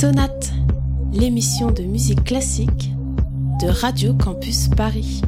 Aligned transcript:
Sonate, 0.00 0.52
l'émission 1.12 1.72
de 1.72 1.82
musique 1.82 2.22
classique 2.22 2.92
de 3.60 3.66
Radio 3.66 4.14
Campus 4.14 4.68
Paris. 4.68 5.22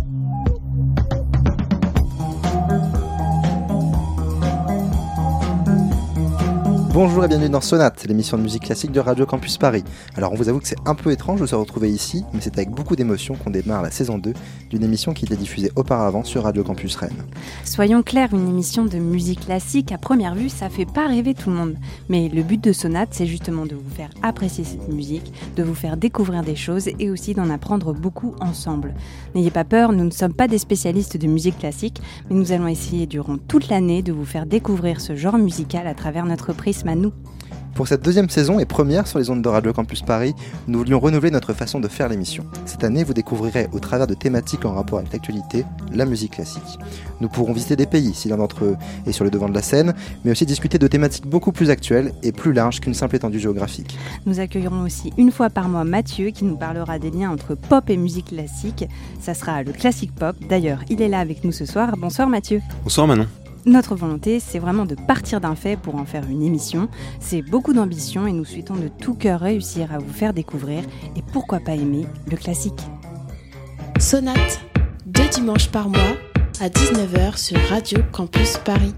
Bonjour 7.03 7.25
et 7.25 7.29
bienvenue 7.29 7.49
dans 7.49 7.63
Sonate, 7.63 8.05
l'émission 8.05 8.37
de 8.37 8.43
musique 8.43 8.65
classique 8.65 8.93
de 8.93 9.01
Radio 9.01 9.25
Campus 9.25 9.57
Paris. 9.57 9.85
Alors 10.17 10.35
on 10.35 10.35
vous 10.35 10.51
avoue 10.51 10.61
que 10.61 10.69
c'est 10.69 10.77
un 10.85 10.95
peu 10.95 11.11
étrange 11.11 11.41
de 11.41 11.47
se 11.47 11.55
retrouver 11.55 11.89
ici, 11.89 12.27
mais 12.35 12.43
c'est 12.43 12.53
avec 12.59 12.69
beaucoup 12.69 12.95
d'émotion 12.95 13.37
qu'on 13.37 13.49
démarre 13.49 13.81
la 13.81 13.91
saison 13.91 14.19
2 14.19 14.35
d'une 14.69 14.85
émission 14.85 15.15
qui 15.15 15.25
était 15.25 15.35
diffusée 15.35 15.73
auparavant 15.77 16.25
sur 16.25 16.43
Radio 16.43 16.63
Campus 16.63 16.95
Rennes. 16.97 17.25
Soyons 17.65 18.03
clairs, 18.03 18.35
une 18.35 18.47
émission 18.47 18.85
de 18.85 18.99
musique 18.99 19.47
classique, 19.47 19.93
à 19.93 19.97
première 19.97 20.35
vue, 20.35 20.51
ça 20.51 20.69
fait 20.69 20.85
pas 20.85 21.07
rêver 21.07 21.33
tout 21.33 21.49
le 21.49 21.57
monde. 21.57 21.77
Mais 22.11 22.29
le 22.29 22.43
but 22.43 22.63
de 22.63 22.71
Sonate, 22.71 23.09
c'est 23.13 23.25
justement 23.25 23.65
de 23.65 23.77
vous 23.77 23.95
faire 23.97 24.11
apprécier 24.23 24.65
cette 24.65 24.93
musique, 24.93 25.33
de 25.57 25.63
vous 25.63 25.75
faire 25.75 25.97
découvrir 25.97 26.43
des 26.43 26.55
choses 26.55 26.91
et 26.99 27.09
aussi 27.09 27.33
d'en 27.33 27.49
apprendre 27.49 27.95
beaucoup 27.95 28.35
ensemble. 28.43 28.93
N'ayez 29.35 29.51
pas 29.51 29.65
peur, 29.65 29.93
nous 29.93 30.05
ne 30.05 30.11
sommes 30.11 30.35
pas 30.35 30.49
des 30.49 30.59
spécialistes 30.59 31.17
de 31.17 31.27
musique 31.29 31.61
classique, 31.61 32.03
mais 32.29 32.37
nous 32.37 32.53
allons 32.53 32.69
essayer 32.69 33.07
durant 33.07 33.39
toute 33.39 33.71
l'année 33.71 34.03
de 34.03 34.13
vous 34.13 34.27
faire 34.27 34.45
découvrir 34.45 35.01
ce 35.01 35.17
genre 35.17 35.39
musical 35.39 35.87
à 35.87 35.95
travers 35.95 36.27
notre 36.27 36.53
prisme 36.53 36.90
Pour 37.75 37.89
cette 37.89 38.05
deuxième 38.05 38.29
saison 38.29 38.59
et 38.59 38.67
première 38.67 39.07
sur 39.07 39.19
les 39.19 39.31
ondes 39.31 39.43
de 39.43 39.49
Radio 39.49 39.73
Campus 39.73 40.03
Paris, 40.03 40.35
nous 40.67 40.81
voulions 40.81 40.99
renouveler 41.01 41.31
notre 41.31 41.55
façon 41.55 41.81
de 41.81 41.89
faire 41.89 42.09
l'émission. 42.09 42.45
Cette 42.67 42.85
année, 42.85 43.05
vous 43.05 43.15
découvrirez 43.15 43.69
au 43.73 43.79
travers 43.79 44.07
de 44.07 44.15
thématiques 44.15 44.65
en 44.65 44.75
rapport 44.75 44.99
avec 44.99 45.13
l'actualité, 45.13 45.65
la 45.93 46.05
musique 46.05 46.33
classique. 46.33 46.79
Nous 47.21 47.29
pourrons 47.29 47.53
visiter 47.53 47.77
des 47.77 47.87
pays 47.87 48.13
si 48.13 48.29
l'un 48.29 48.37
d'entre 48.37 48.65
eux 48.65 48.77
est 49.07 49.13
sur 49.13 49.25
le 49.25 49.31
devant 49.31 49.49
de 49.49 49.55
la 49.55 49.63
scène, 49.63 49.95
mais 50.25 50.33
aussi 50.33 50.47
discuter 50.47 50.79
de 50.79 50.87
thématiques 50.89 51.27
beaucoup 51.27 51.53
plus 51.53 51.71
actuelles 51.71 52.13
et 52.23 52.33
plus 52.33 52.53
larges 52.53 52.81
qu'une 52.81 52.95
simple 52.95 53.17
étendue 53.17 53.39
géographique. 53.39 53.97
Nous 54.27 54.41
accueillerons 54.41 54.83
aussi 54.83 55.13
une 55.17 55.31
fois 55.31 55.49
par 55.49 55.69
mois 55.69 55.85
Mathieu 55.85 56.31
qui 56.31 56.45
nous 56.45 56.57
parlera 56.57 56.99
des 56.99 57.11
liens 57.11 57.31
entre 57.31 57.55
pop 57.55 57.89
et 57.89 57.97
musique 57.97 58.27
classique. 58.27 58.85
Ça 59.21 59.33
sera 59.33 59.63
le 59.63 59.73
classique 59.73 60.15
pop. 60.15 60.37
D'ailleurs, 60.49 60.81
il 60.91 61.01
est 61.01 61.09
là 61.09 61.21
avec 61.21 61.45
nous 61.45 61.53
ce 61.53 61.65
soir. 61.65 61.97
Bonsoir 61.97 62.29
Mathieu. 62.29 62.61
Bonsoir 62.85 63.07
Manon. 63.07 63.27
Notre 63.67 63.95
volonté, 63.95 64.41
c'est 64.41 64.59
vraiment 64.59 64.87
de 64.87 64.95
partir 64.95 65.41
d'un 65.41 65.55
fait 65.55 65.77
pour 65.77 65.97
en 65.97 66.07
faire 66.07 66.25
une 66.31 66.43
émission. 66.43 66.89
C'est 67.21 67.43
beaucoup 67.43 67.75
d'ambition 67.75 68.27
et 68.27 68.33
nous 68.33 68.47
souhaitons 68.47 68.77
de 68.77 68.89
tout 68.89 69.15
cœur 69.15 69.41
réussir 69.41 69.93
à 69.93 69.99
vous 69.99 70.13
faire 70.13 70.33
découvrir 70.33 70.83
et 71.15 71.23
pourquoi 71.33 71.61
pas 71.61 71.75
aimer 71.75 72.07
le 72.31 72.39
classique. 72.39 72.81
Sonate, 73.99 74.61
deux 75.05 75.29
dimanches 75.29 75.69
par 75.69 75.91
mois 75.91 76.17
à 76.59 76.69
19h 76.69 77.37
sur 77.37 77.59
Radio 77.69 77.99
Campus 78.13 78.57
Paris. 78.59 78.95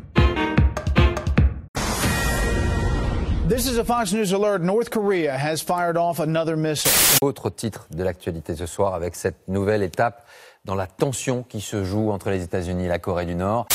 This 3.48 3.66
is 3.66 3.78
a 3.78 3.84
Fox 3.84 4.12
News 4.12 4.32
alert. 4.32 4.62
North 4.62 4.88
Korea 4.88 5.36
has 5.36 5.60
fired 5.60 5.96
off 5.96 6.20
another 6.20 6.56
missile. 6.56 6.90
Autre 7.20 7.50
titre 7.50 7.88
de 7.90 8.04
l'actualité 8.04 8.54
ce 8.54 8.66
soir 8.66 8.94
avec 8.94 9.16
cette 9.16 9.48
nouvelle 9.48 9.82
étape 9.82 10.24
dans 10.64 10.76
la 10.76 10.86
tension 10.86 11.42
qui 11.42 11.60
se 11.60 11.82
joue 11.82 12.10
entre 12.10 12.30
les 12.30 12.44
États-Unis 12.44 12.84
et 12.84 12.88
la 12.88 13.00
Corée 13.00 13.26
du 13.26 13.34
Nord. 13.34 13.66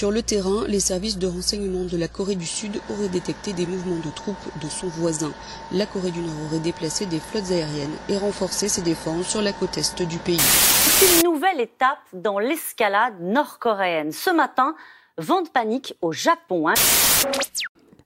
Sur 0.00 0.10
le 0.10 0.22
terrain, 0.22 0.64
les 0.66 0.80
services 0.80 1.18
de 1.18 1.26
renseignement 1.26 1.84
de 1.84 1.98
la 1.98 2.08
Corée 2.08 2.34
du 2.34 2.46
Sud 2.46 2.80
auraient 2.88 3.10
détecté 3.10 3.52
des 3.52 3.66
mouvements 3.66 4.00
de 4.02 4.10
troupes 4.10 4.58
de 4.62 4.66
son 4.66 4.86
voisin. 4.86 5.30
La 5.72 5.84
Corée 5.84 6.10
du 6.10 6.20
Nord 6.20 6.46
aurait 6.46 6.58
déplacé 6.58 7.04
des 7.04 7.20
flottes 7.20 7.50
aériennes 7.50 7.94
et 8.08 8.16
renforcé 8.16 8.70
ses 8.70 8.80
défenses 8.80 9.28
sur 9.28 9.42
la 9.42 9.52
côte 9.52 9.76
est 9.76 10.00
du 10.00 10.16
pays. 10.16 10.38
C'est 10.40 11.18
une 11.18 11.30
nouvelle 11.30 11.60
étape 11.60 11.98
dans 12.14 12.38
l'escalade 12.38 13.20
nord-coréenne. 13.20 14.10
Ce 14.10 14.30
matin, 14.30 14.74
vent 15.18 15.42
de 15.42 15.50
panique 15.50 15.92
au 16.00 16.12
Japon. 16.12 16.68
Hein. 16.68 16.74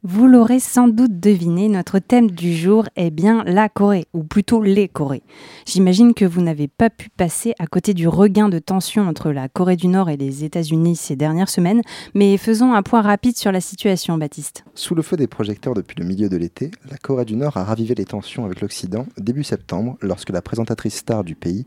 Vous 0.06 0.26
l'aurez 0.26 0.60
sans 0.60 0.86
doute 0.86 1.18
deviné, 1.18 1.70
notre 1.70 1.98
thème 1.98 2.30
du 2.30 2.54
jour 2.54 2.86
est 2.94 3.10
bien 3.10 3.42
la 3.44 3.70
Corée, 3.70 4.04
ou 4.12 4.22
plutôt 4.22 4.60
les 4.62 4.86
Corées. 4.86 5.22
J'imagine 5.64 6.12
que 6.12 6.26
vous 6.26 6.42
n'avez 6.42 6.68
pas 6.68 6.90
pu 6.90 7.08
passer 7.08 7.54
à 7.58 7.66
côté 7.66 7.94
du 7.94 8.06
regain 8.06 8.50
de 8.50 8.58
tension 8.58 9.08
entre 9.08 9.30
la 9.30 9.48
Corée 9.48 9.76
du 9.76 9.88
Nord 9.88 10.10
et 10.10 10.18
les 10.18 10.44
États-Unis 10.44 10.96
ces 10.96 11.16
dernières 11.16 11.48
semaines, 11.48 11.80
mais 12.12 12.36
faisons 12.36 12.74
un 12.74 12.82
point 12.82 13.00
rapide 13.00 13.38
sur 13.38 13.50
la 13.50 13.62
situation, 13.62 14.18
Baptiste. 14.18 14.66
Sous 14.74 14.94
le 14.94 15.00
feu 15.00 15.16
des 15.16 15.26
projecteurs 15.26 15.72
depuis 15.72 15.96
le 15.98 16.04
milieu 16.04 16.28
de 16.28 16.36
l'été, 16.36 16.70
la 16.90 16.98
Corée 16.98 17.24
du 17.24 17.36
Nord 17.36 17.56
a 17.56 17.64
ravivé 17.64 17.94
les 17.94 18.04
tensions 18.04 18.44
avec 18.44 18.60
l'Occident 18.60 19.06
début 19.16 19.42
septembre, 19.42 19.96
lorsque 20.02 20.28
la 20.28 20.42
présentatrice 20.42 20.96
star 20.96 21.24
du 21.24 21.34
pays 21.34 21.64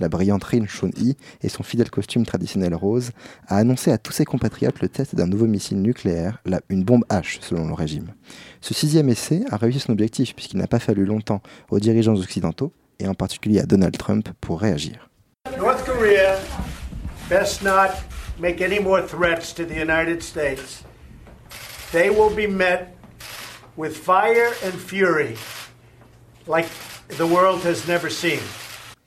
la 0.00 0.08
brillante 0.08 0.44
Rin 0.44 0.66
Chun-hee 0.66 1.16
et 1.42 1.48
son 1.48 1.62
fidèle 1.62 1.90
costume 1.90 2.24
traditionnel 2.24 2.74
rose, 2.74 3.10
a 3.48 3.56
annoncé 3.56 3.92
à 3.92 3.98
tous 3.98 4.12
ses 4.12 4.24
compatriotes 4.24 4.80
le 4.80 4.88
test 4.88 5.14
d'un 5.14 5.26
nouveau 5.26 5.46
missile 5.46 5.80
nucléaire, 5.80 6.42
une 6.68 6.84
bombe 6.84 7.04
H 7.10 7.38
selon 7.40 7.66
le 7.66 7.74
régime. 7.74 8.14
Ce 8.60 8.74
sixième 8.74 9.08
essai 9.08 9.44
a 9.50 9.56
réussi 9.56 9.80
son 9.80 9.92
objectif 9.92 10.34
puisqu'il 10.34 10.58
n'a 10.58 10.66
pas 10.66 10.78
fallu 10.78 11.04
longtemps 11.04 11.42
aux 11.70 11.80
dirigeants 11.80 12.16
occidentaux, 12.16 12.72
et 12.98 13.06
en 13.06 13.14
particulier 13.14 13.60
à 13.60 13.66
Donald 13.66 13.96
Trump, 13.96 14.28
pour 14.40 14.60
réagir. 14.60 15.10
North 15.58 15.84
Korea 15.84 16.38
best 17.28 17.62
not 17.62 17.90
make 18.38 18.60
any 18.60 18.78
more 18.78 19.02
threats 19.02 19.52
to 19.54 19.64
the 19.64 19.76
United 19.76 20.22
States. 20.22 20.82
They 21.92 22.10
will 22.10 22.34
be 22.34 22.48
met 22.48 22.96
with 23.76 23.96
fire 23.96 24.52
and 24.64 24.72
fury 24.72 25.36
like 26.46 26.66
the 27.18 27.26
world 27.26 27.62
has 27.64 27.86
never 27.86 28.10
seen. 28.10 28.40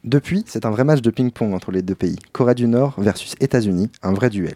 Depuis, 0.05 0.45
c'est 0.47 0.65
un 0.65 0.69
vrai 0.71 0.85
match 0.85 1.01
de 1.01 1.11
ping-pong 1.11 1.53
entre 1.53 1.71
les 1.71 1.81
deux 1.81 1.93
pays, 1.93 2.15
Corée 2.31 2.55
du 2.55 2.67
Nord 2.67 2.95
versus 2.97 3.35
États-Unis, 3.41 3.89
un 4.01 4.13
vrai 4.13 4.29
duel. 4.29 4.55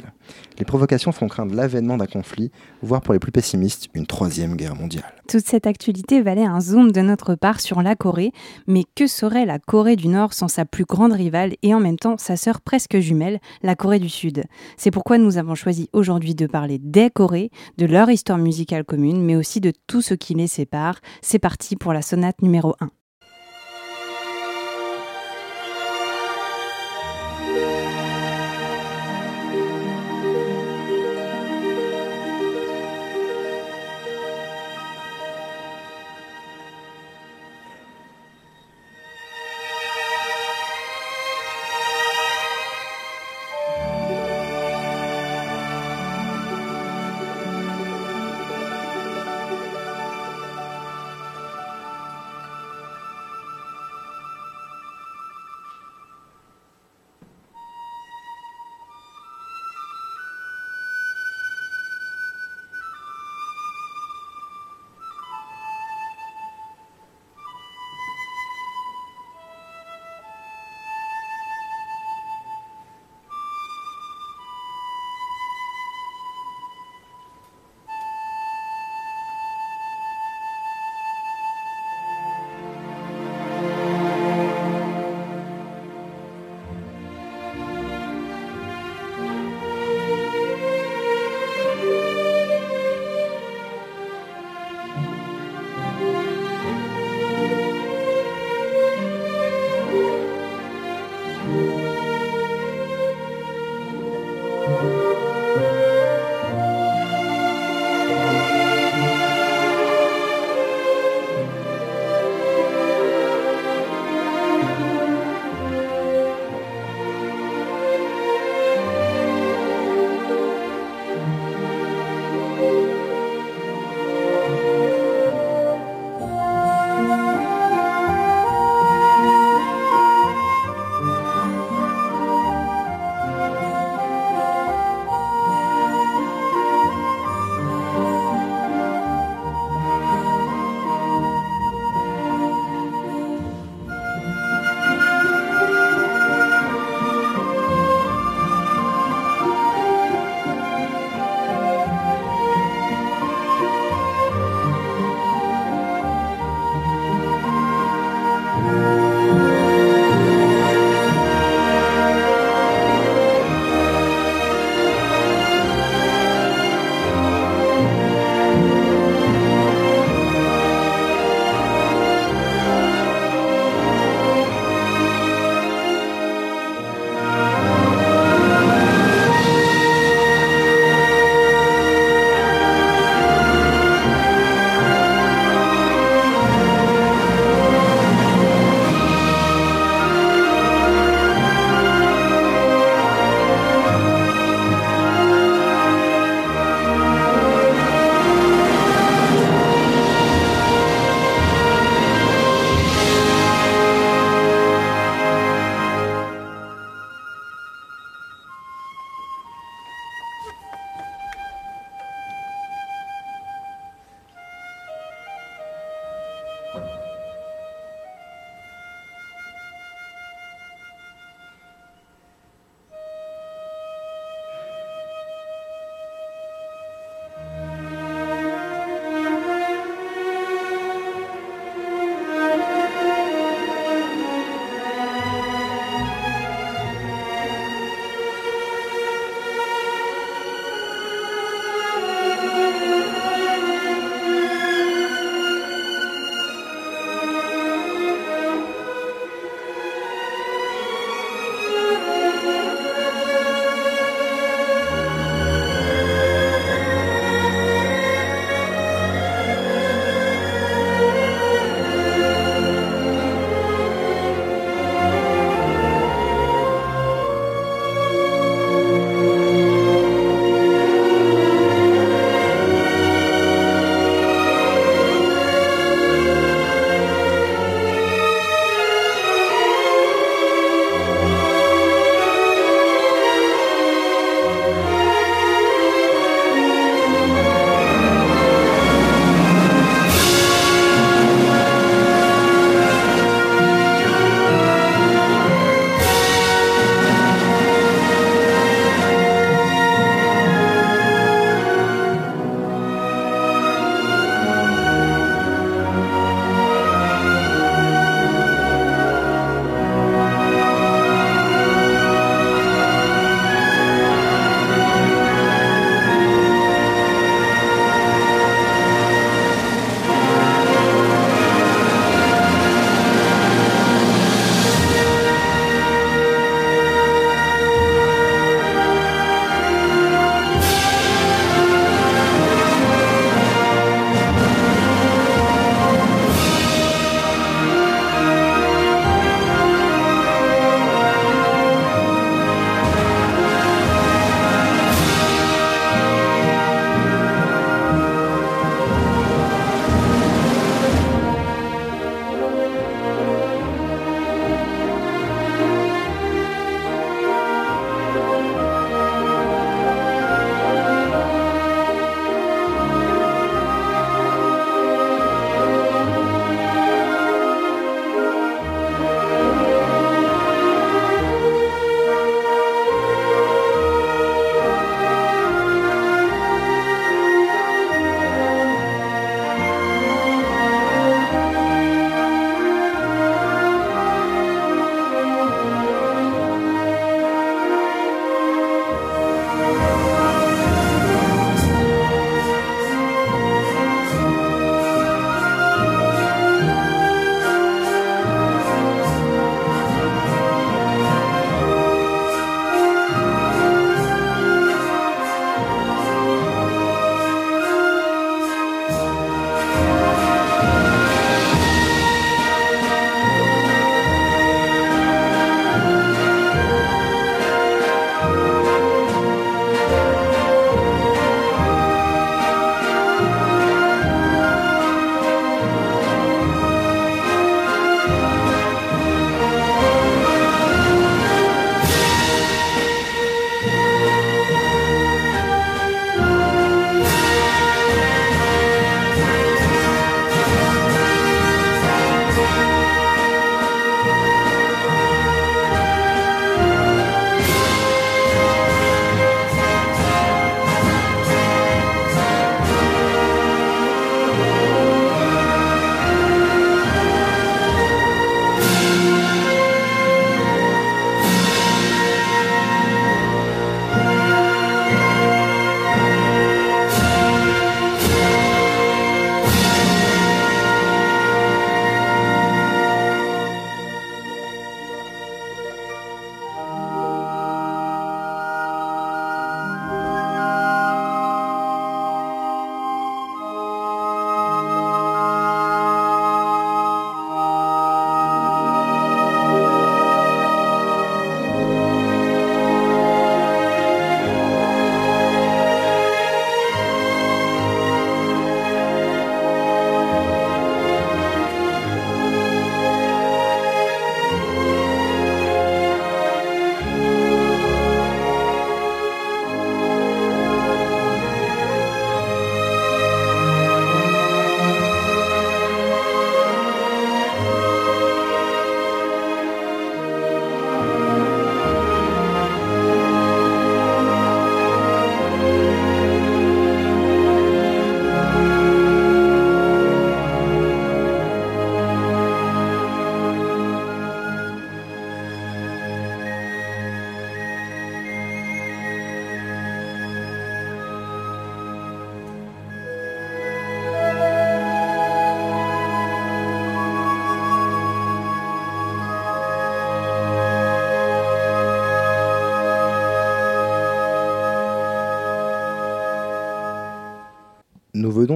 Les 0.58 0.64
provocations 0.64 1.12
font 1.12 1.28
craindre 1.28 1.54
l'avènement 1.54 1.98
d'un 1.98 2.08
conflit, 2.08 2.50
voire 2.81 3.02
pour 3.02 3.14
les 3.14 3.20
plus 3.20 3.34
pessimistes, 3.34 3.88
une 3.94 4.06
troisième 4.06 4.56
guerre 4.56 4.76
mondiale. 4.76 5.14
Toute 5.28 5.46
cette 5.46 5.68
actualité 5.68 6.22
valait 6.22 6.46
un 6.46 6.62
zoom 6.62 6.94
de 6.94 7.02
notre 7.02 7.36
part 7.36 7.59
sur 7.59 7.82
la 7.82 7.98
Corée, 7.98 8.32
mais 8.68 8.86
que 8.96 9.06
serait 9.06 9.46
la 9.46 9.59
Corée 9.59 9.98
du 9.98 10.08
Nord 10.08 10.32
sans 10.32 10.48
sa 10.48 10.64
plus 10.64 10.86
grande 10.86 11.12
rivale 11.12 11.56
et 11.62 11.74
en 11.74 11.82
même 11.82 12.00
temps 12.00 12.18
sa 12.18 12.38
sœur 12.38 12.62
presque 12.62 13.00
jumelle, 13.00 13.42
la 13.64 13.76
Corée 13.76 14.00
du 14.00 14.09
Sud? 14.09 14.46
C'est 14.78 14.92
pourquoi 14.92 15.18
nous 15.18 15.38
avons 15.38 15.56
choisi 15.56 15.90
aujourd'hui 15.92 16.36
de 16.36 16.48
parler 16.48 16.80
des 16.80 17.09
Corées, 17.09 17.52
de 17.78 17.86
leur 17.86 18.09
histoire 18.09 18.38
musicale 18.38 18.86
commune, 18.86 19.22
mais 19.22 19.36
aussi 19.36 19.59
de 19.59 19.74
tout 19.88 20.02
ce 20.02 20.14
qui 20.14 20.36
les 20.36 20.48
sépare. 20.48 21.02
C'est 21.22 21.38
parti 21.38 21.76
pour 21.76 21.92
la 21.92 22.02
sonate 22.02 22.42
numéro 22.42 22.76
1. 22.80 22.88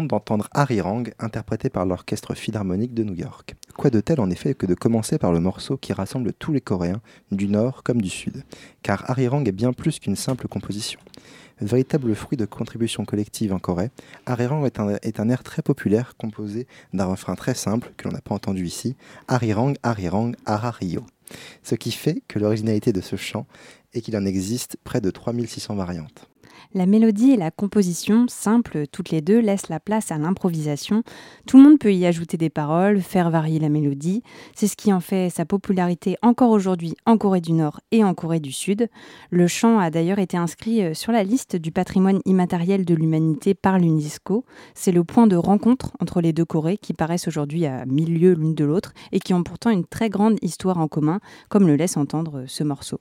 D'entendre 0.04 0.48
Rang, 0.54 1.04
interprété 1.20 1.70
par 1.70 1.86
l'Orchestre 1.86 2.36
Philharmonique 2.36 2.94
de 2.94 3.04
New 3.04 3.16
York. 3.16 3.56
Quoi 3.76 3.90
de 3.90 4.00
tel 4.00 4.20
en 4.20 4.30
effet 4.30 4.54
que 4.54 4.66
de 4.66 4.74
commencer 4.74 5.18
par 5.18 5.32
le 5.32 5.40
morceau 5.40 5.78
qui 5.78 5.94
rassemble 5.94 6.34
tous 6.34 6.52
les 6.52 6.62
Coréens, 6.62 7.02
du 7.32 7.48
Nord 7.48 7.84
comme 7.84 8.02
du 8.02 8.10
Sud, 8.10 8.44
car 8.84 9.06
Rang 9.08 9.44
est 9.46 9.52
bien 9.52 9.74
plus 9.74 10.00
qu'une 10.00 10.16
simple 10.16 10.48
composition. 10.48 11.00
Véritable 11.60 12.14
fruit 12.14 12.38
de 12.38 12.46
contributions 12.46 13.06
collectives 13.06 13.52
en 13.52 13.60
Corée, 13.60 13.90
Arirang 14.28 14.66
est 14.66 14.80
un, 14.80 14.90
est 15.02 15.20
un 15.20 15.30
air 15.30 15.42
très 15.42 15.64
populaire 15.64 16.16
composé 16.16 16.68
d'un 16.94 17.06
refrain 17.06 17.34
très 17.34 17.56
simple 17.56 17.94
que 17.98 18.08
l'on 18.08 18.14
n'a 18.14 18.22
pas 18.22 18.36
entendu 18.36 18.66
ici, 18.66 18.96
Arirang, 19.28 19.76
Arirang, 19.82 20.36
Arario. 20.46 21.04
Ce 21.64 21.76
qui 21.76 21.92
fait 21.92 22.22
que 22.28 22.38
l'originalité 22.38 22.94
de 22.94 23.02
ce 23.02 23.16
chant 23.16 23.48
est 23.94 24.02
qu'il 24.02 24.16
en 24.16 24.26
existe 24.26 24.78
près 24.84 25.02
de 25.02 25.10
3600 25.10 25.76
variantes. 25.76 26.30
La 26.74 26.86
mélodie 26.86 27.32
et 27.32 27.38
la 27.38 27.52
composition, 27.52 28.26
simples 28.28 28.88
toutes 28.92 29.10
les 29.10 29.22
deux, 29.22 29.40
laissent 29.40 29.70
la 29.70 29.80
place 29.80 30.12
à 30.12 30.18
l'improvisation. 30.18 31.04
Tout 31.48 31.58
le 31.58 31.64
monde 31.64 31.80
peut 31.80 31.94
y 31.94 32.06
ajouter 32.06 32.38
des 32.38 32.50
paroles, 32.50 33.02
faire 33.02 33.30
varier 33.30 33.60
la 33.60 33.70
mélodie. 33.70 34.22
C'est 34.56 34.68
ce 34.68 34.76
qui 34.76 34.92
en 34.92 35.00
fait 35.00 35.30
sa 35.30 35.46
popularité 35.46 36.18
encore 36.22 36.52
aujourd'hui 36.52 36.96
en 37.06 37.18
Corée 37.18 37.42
du 37.42 37.54
Nord 37.54 37.80
et 37.92 38.04
en 38.04 38.14
Corée 38.14 38.40
du 38.40 38.52
Sud. 38.52 38.90
Le 39.30 39.48
chant 39.48 39.80
a 39.80 39.90
d'ailleurs 39.90 40.20
été 40.20 40.38
inscrit 40.38 40.84
euh, 40.84 40.94
sur 40.94 41.12
la 41.12 41.24
liste 41.24 41.56
du 41.56 41.72
patrimoine 41.72 42.20
immatériel 42.26 42.86
de 42.86 42.96
l'humanité 42.96 43.54
par 43.54 43.80
l'UNESCO. 43.80 44.46
C'est 44.76 44.92
le 44.92 45.04
point 45.04 45.28
de 45.28 45.36
rencontre 45.36 45.92
entre 46.00 46.22
les 46.22 46.34
deux 46.34 46.46
Corées 46.46 46.78
qui 46.78 46.94
paraissent 46.94 47.28
aujourd'hui 47.28 47.66
à 47.66 47.86
mille 47.86 48.20
lieues 48.20 48.34
l'une 48.34 48.56
de 48.56 48.66
l'autre 48.66 48.94
et 49.12 49.20
qui 49.20 49.34
ont 49.34 49.44
pourtant 49.44 49.70
une 49.70 49.86
très 49.86 50.10
grande 50.10 50.38
histoire 50.42 50.78
en 50.78 50.88
commun, 50.88 51.20
comme 51.50 51.68
le 51.68 51.76
laisse 51.76 51.98
entendre 51.98 52.44
ce 52.48 52.64
morceau. 52.64 53.00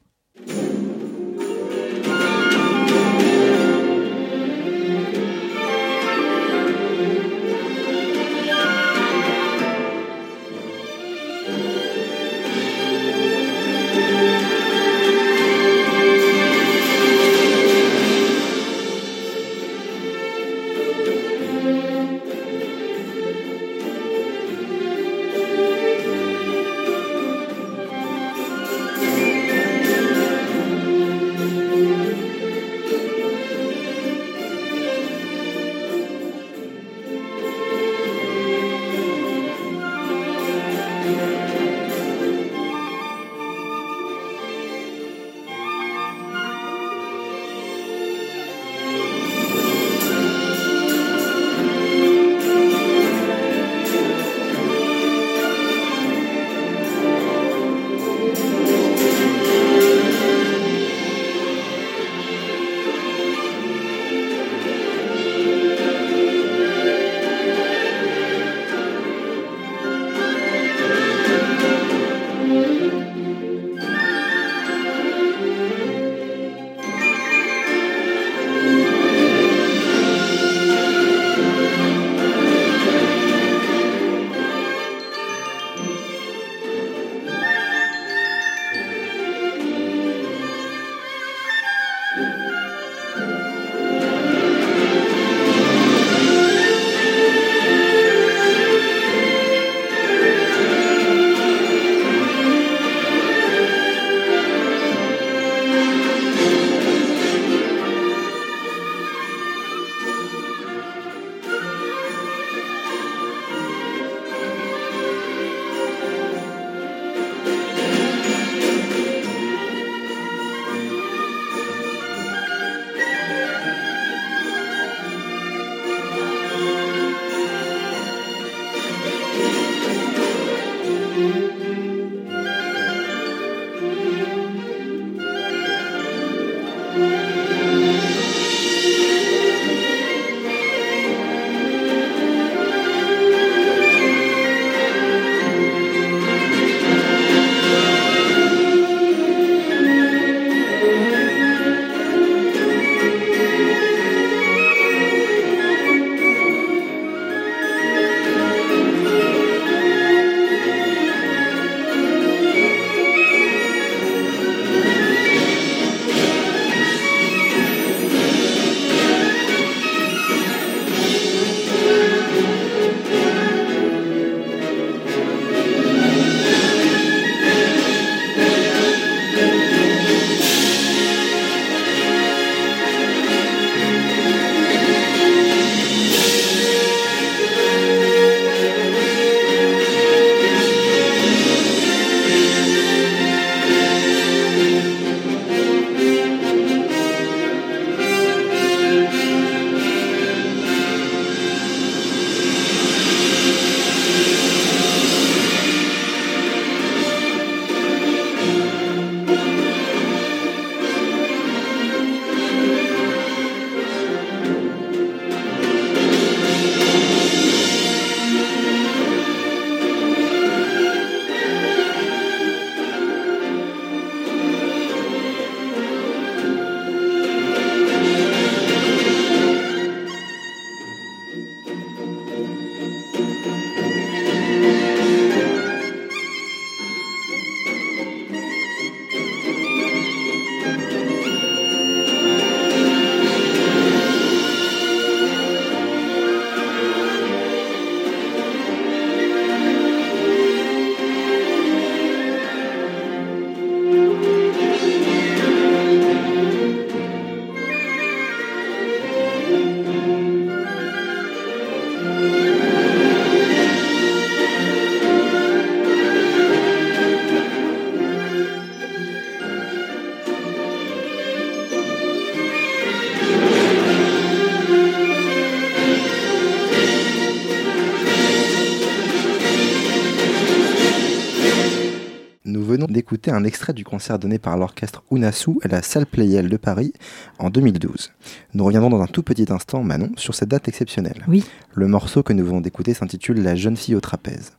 Écouter 283.06 283.30
un 283.30 283.44
extrait 283.44 283.72
du 283.72 283.84
concert 283.84 284.18
donné 284.18 284.40
par 284.40 284.56
l'orchestre 284.56 285.04
Unasu 285.12 285.52
à 285.62 285.68
la 285.68 285.80
salle 285.80 286.06
Playel 286.06 286.48
de 286.48 286.56
Paris 286.56 286.92
en 287.38 287.50
2012. 287.50 288.10
Nous 288.54 288.64
reviendrons 288.64 288.90
dans 288.90 289.00
un 289.00 289.06
tout 289.06 289.22
petit 289.22 289.46
instant, 289.48 289.84
Manon, 289.84 290.10
sur 290.16 290.34
cette 290.34 290.48
date 290.48 290.66
exceptionnelle. 290.66 291.24
Oui. 291.28 291.44
Le 291.72 291.86
morceau 291.86 292.24
que 292.24 292.32
nous 292.32 292.44
venons 292.44 292.60
d'écouter 292.60 292.94
s'intitule 292.94 293.44
La 293.44 293.54
jeune 293.54 293.76
fille 293.76 293.94
au 293.94 294.00
trapèze. 294.00 294.54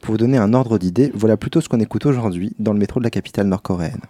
Pour 0.00 0.12
vous 0.12 0.18
donner 0.18 0.38
un 0.38 0.54
ordre 0.54 0.78
d'idée, 0.78 1.12
voilà 1.14 1.36
plutôt 1.36 1.60
ce 1.60 1.68
qu'on 1.68 1.78
écoute 1.78 2.06
aujourd'hui 2.06 2.56
dans 2.58 2.72
le 2.72 2.78
métro 2.78 3.00
de 3.00 3.04
la 3.04 3.10
capitale 3.10 3.48
nord-coréenne. 3.48 4.00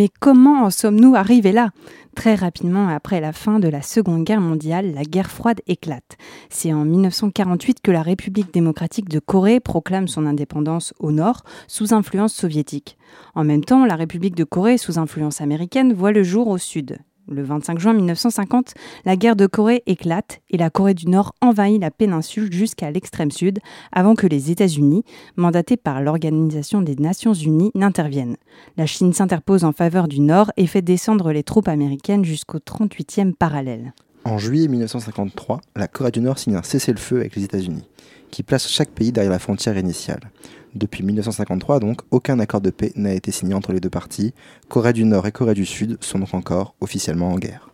Mais 0.00 0.08
comment 0.18 0.64
en 0.64 0.70
sommes-nous 0.70 1.14
arrivés 1.14 1.52
là? 1.52 1.72
Très 2.16 2.34
rapidement 2.34 2.88
après 2.88 3.20
la 3.20 3.34
fin 3.34 3.58
de 3.58 3.68
la 3.68 3.82
Seconde 3.82 4.24
Guerre 4.24 4.40
mondiale, 4.40 4.94
la 4.94 5.02
guerre 5.02 5.30
froide 5.30 5.60
éclate. 5.66 6.16
C'est 6.48 6.72
en 6.72 6.86
1948 6.86 7.80
que 7.82 7.90
la 7.90 8.00
République 8.00 8.50
démocratique 8.50 9.10
de 9.10 9.18
Corée 9.18 9.60
proclame 9.60 10.08
son 10.08 10.24
indépendance 10.24 10.94
au 11.00 11.12
nord, 11.12 11.42
sous 11.66 11.92
influence 11.92 12.32
soviétique. 12.32 12.96
En 13.34 13.44
même 13.44 13.62
temps, 13.62 13.84
la 13.84 13.94
République 13.94 14.36
de 14.36 14.44
Corée, 14.44 14.78
sous 14.78 14.98
influence 14.98 15.42
américaine, 15.42 15.92
voit 15.92 16.12
le 16.12 16.22
jour 16.22 16.48
au 16.48 16.56
sud. 16.56 16.96
Le 17.32 17.44
25 17.44 17.78
juin 17.78 17.92
1950, 17.92 18.74
la 19.04 19.14
guerre 19.14 19.36
de 19.36 19.46
Corée 19.46 19.84
éclate 19.86 20.40
et 20.50 20.56
la 20.56 20.68
Corée 20.68 20.94
du 20.94 21.06
Nord 21.06 21.32
envahit 21.40 21.80
la 21.80 21.92
péninsule 21.92 22.52
jusqu'à 22.52 22.90
l'extrême 22.90 23.30
sud 23.30 23.60
avant 23.92 24.16
que 24.16 24.26
les 24.26 24.50
États-Unis, 24.50 25.04
mandatés 25.36 25.76
par 25.76 26.02
l'Organisation 26.02 26.82
des 26.82 26.96
Nations 26.96 27.32
Unies, 27.32 27.70
n'interviennent. 27.76 28.36
La 28.76 28.86
Chine 28.86 29.12
s'interpose 29.12 29.62
en 29.62 29.70
faveur 29.70 30.08
du 30.08 30.18
Nord 30.18 30.50
et 30.56 30.66
fait 30.66 30.82
descendre 30.82 31.30
les 31.30 31.44
troupes 31.44 31.68
américaines 31.68 32.24
jusqu'au 32.24 32.58
38e 32.58 33.32
parallèle. 33.32 33.94
En 34.24 34.38
juillet 34.38 34.66
1953, 34.66 35.60
la 35.76 35.86
Corée 35.86 36.10
du 36.10 36.20
Nord 36.20 36.40
signe 36.40 36.56
un 36.56 36.64
cessez-le-feu 36.64 37.18
avec 37.18 37.36
les 37.36 37.44
États-Unis, 37.44 37.88
qui 38.32 38.42
place 38.42 38.68
chaque 38.68 38.90
pays 38.90 39.12
derrière 39.12 39.30
la 39.30 39.38
frontière 39.38 39.78
initiale. 39.78 40.32
Depuis 40.74 41.02
1953, 41.02 41.80
donc, 41.80 42.02
aucun 42.10 42.38
accord 42.38 42.60
de 42.60 42.70
paix 42.70 42.92
n'a 42.94 43.12
été 43.12 43.32
signé 43.32 43.54
entre 43.54 43.72
les 43.72 43.80
deux 43.80 43.90
parties. 43.90 44.34
Corée 44.68 44.92
du 44.92 45.04
Nord 45.04 45.26
et 45.26 45.32
Corée 45.32 45.54
du 45.54 45.66
Sud 45.66 45.98
sont 46.00 46.20
donc 46.20 46.32
encore 46.32 46.74
officiellement 46.80 47.32
en 47.32 47.38
guerre. 47.38 47.70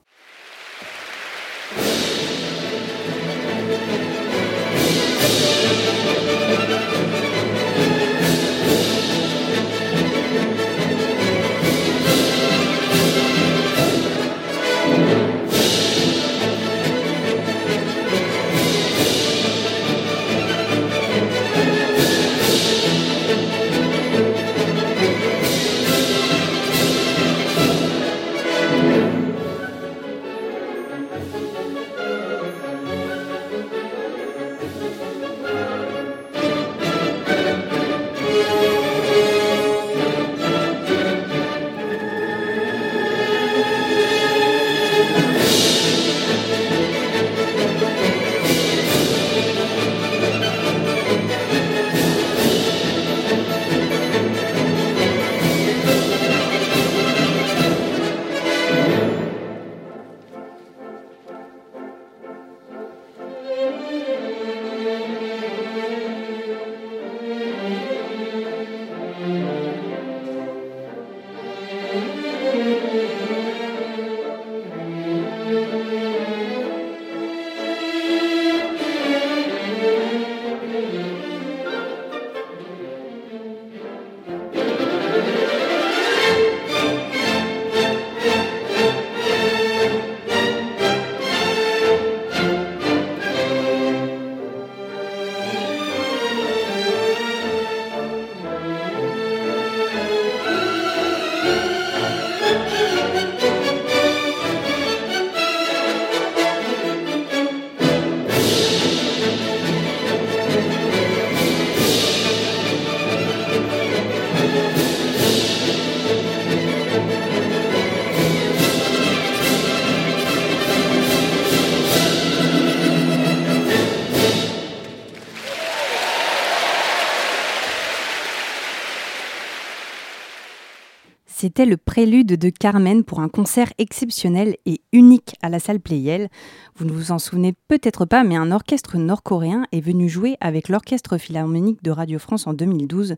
C'était 131.47 131.65
le 131.65 131.77
prélude 131.77 132.37
de 132.37 132.51
Carmen 132.51 133.05
pour 133.05 133.21
un 133.21 133.29
concert 133.29 133.73
exceptionnel 133.79 134.57
et 134.67 134.81
unique 134.93 135.37
à 135.43 135.49
la 135.49 135.61
salle 135.61 135.79
Playel. 135.79 136.29
Vous 136.75 136.85
ne 136.85 136.91
vous 136.91 137.13
en 137.13 137.21
souvenez 137.21 137.55
peut-être 137.69 138.05
pas, 138.05 138.25
mais 138.25 138.35
un 138.35 138.51
orchestre 138.51 138.97
nord-coréen 138.97 139.65
est 139.71 139.81
venu 139.81 140.09
jouer 140.09 140.37
avec 140.41 140.69
l'Orchestre 140.69 141.19
Philharmonique 141.19 141.85
de 141.85 141.93
Radio 141.93 142.19
France 142.19 142.49
en 142.49 142.53
2012 142.53 143.15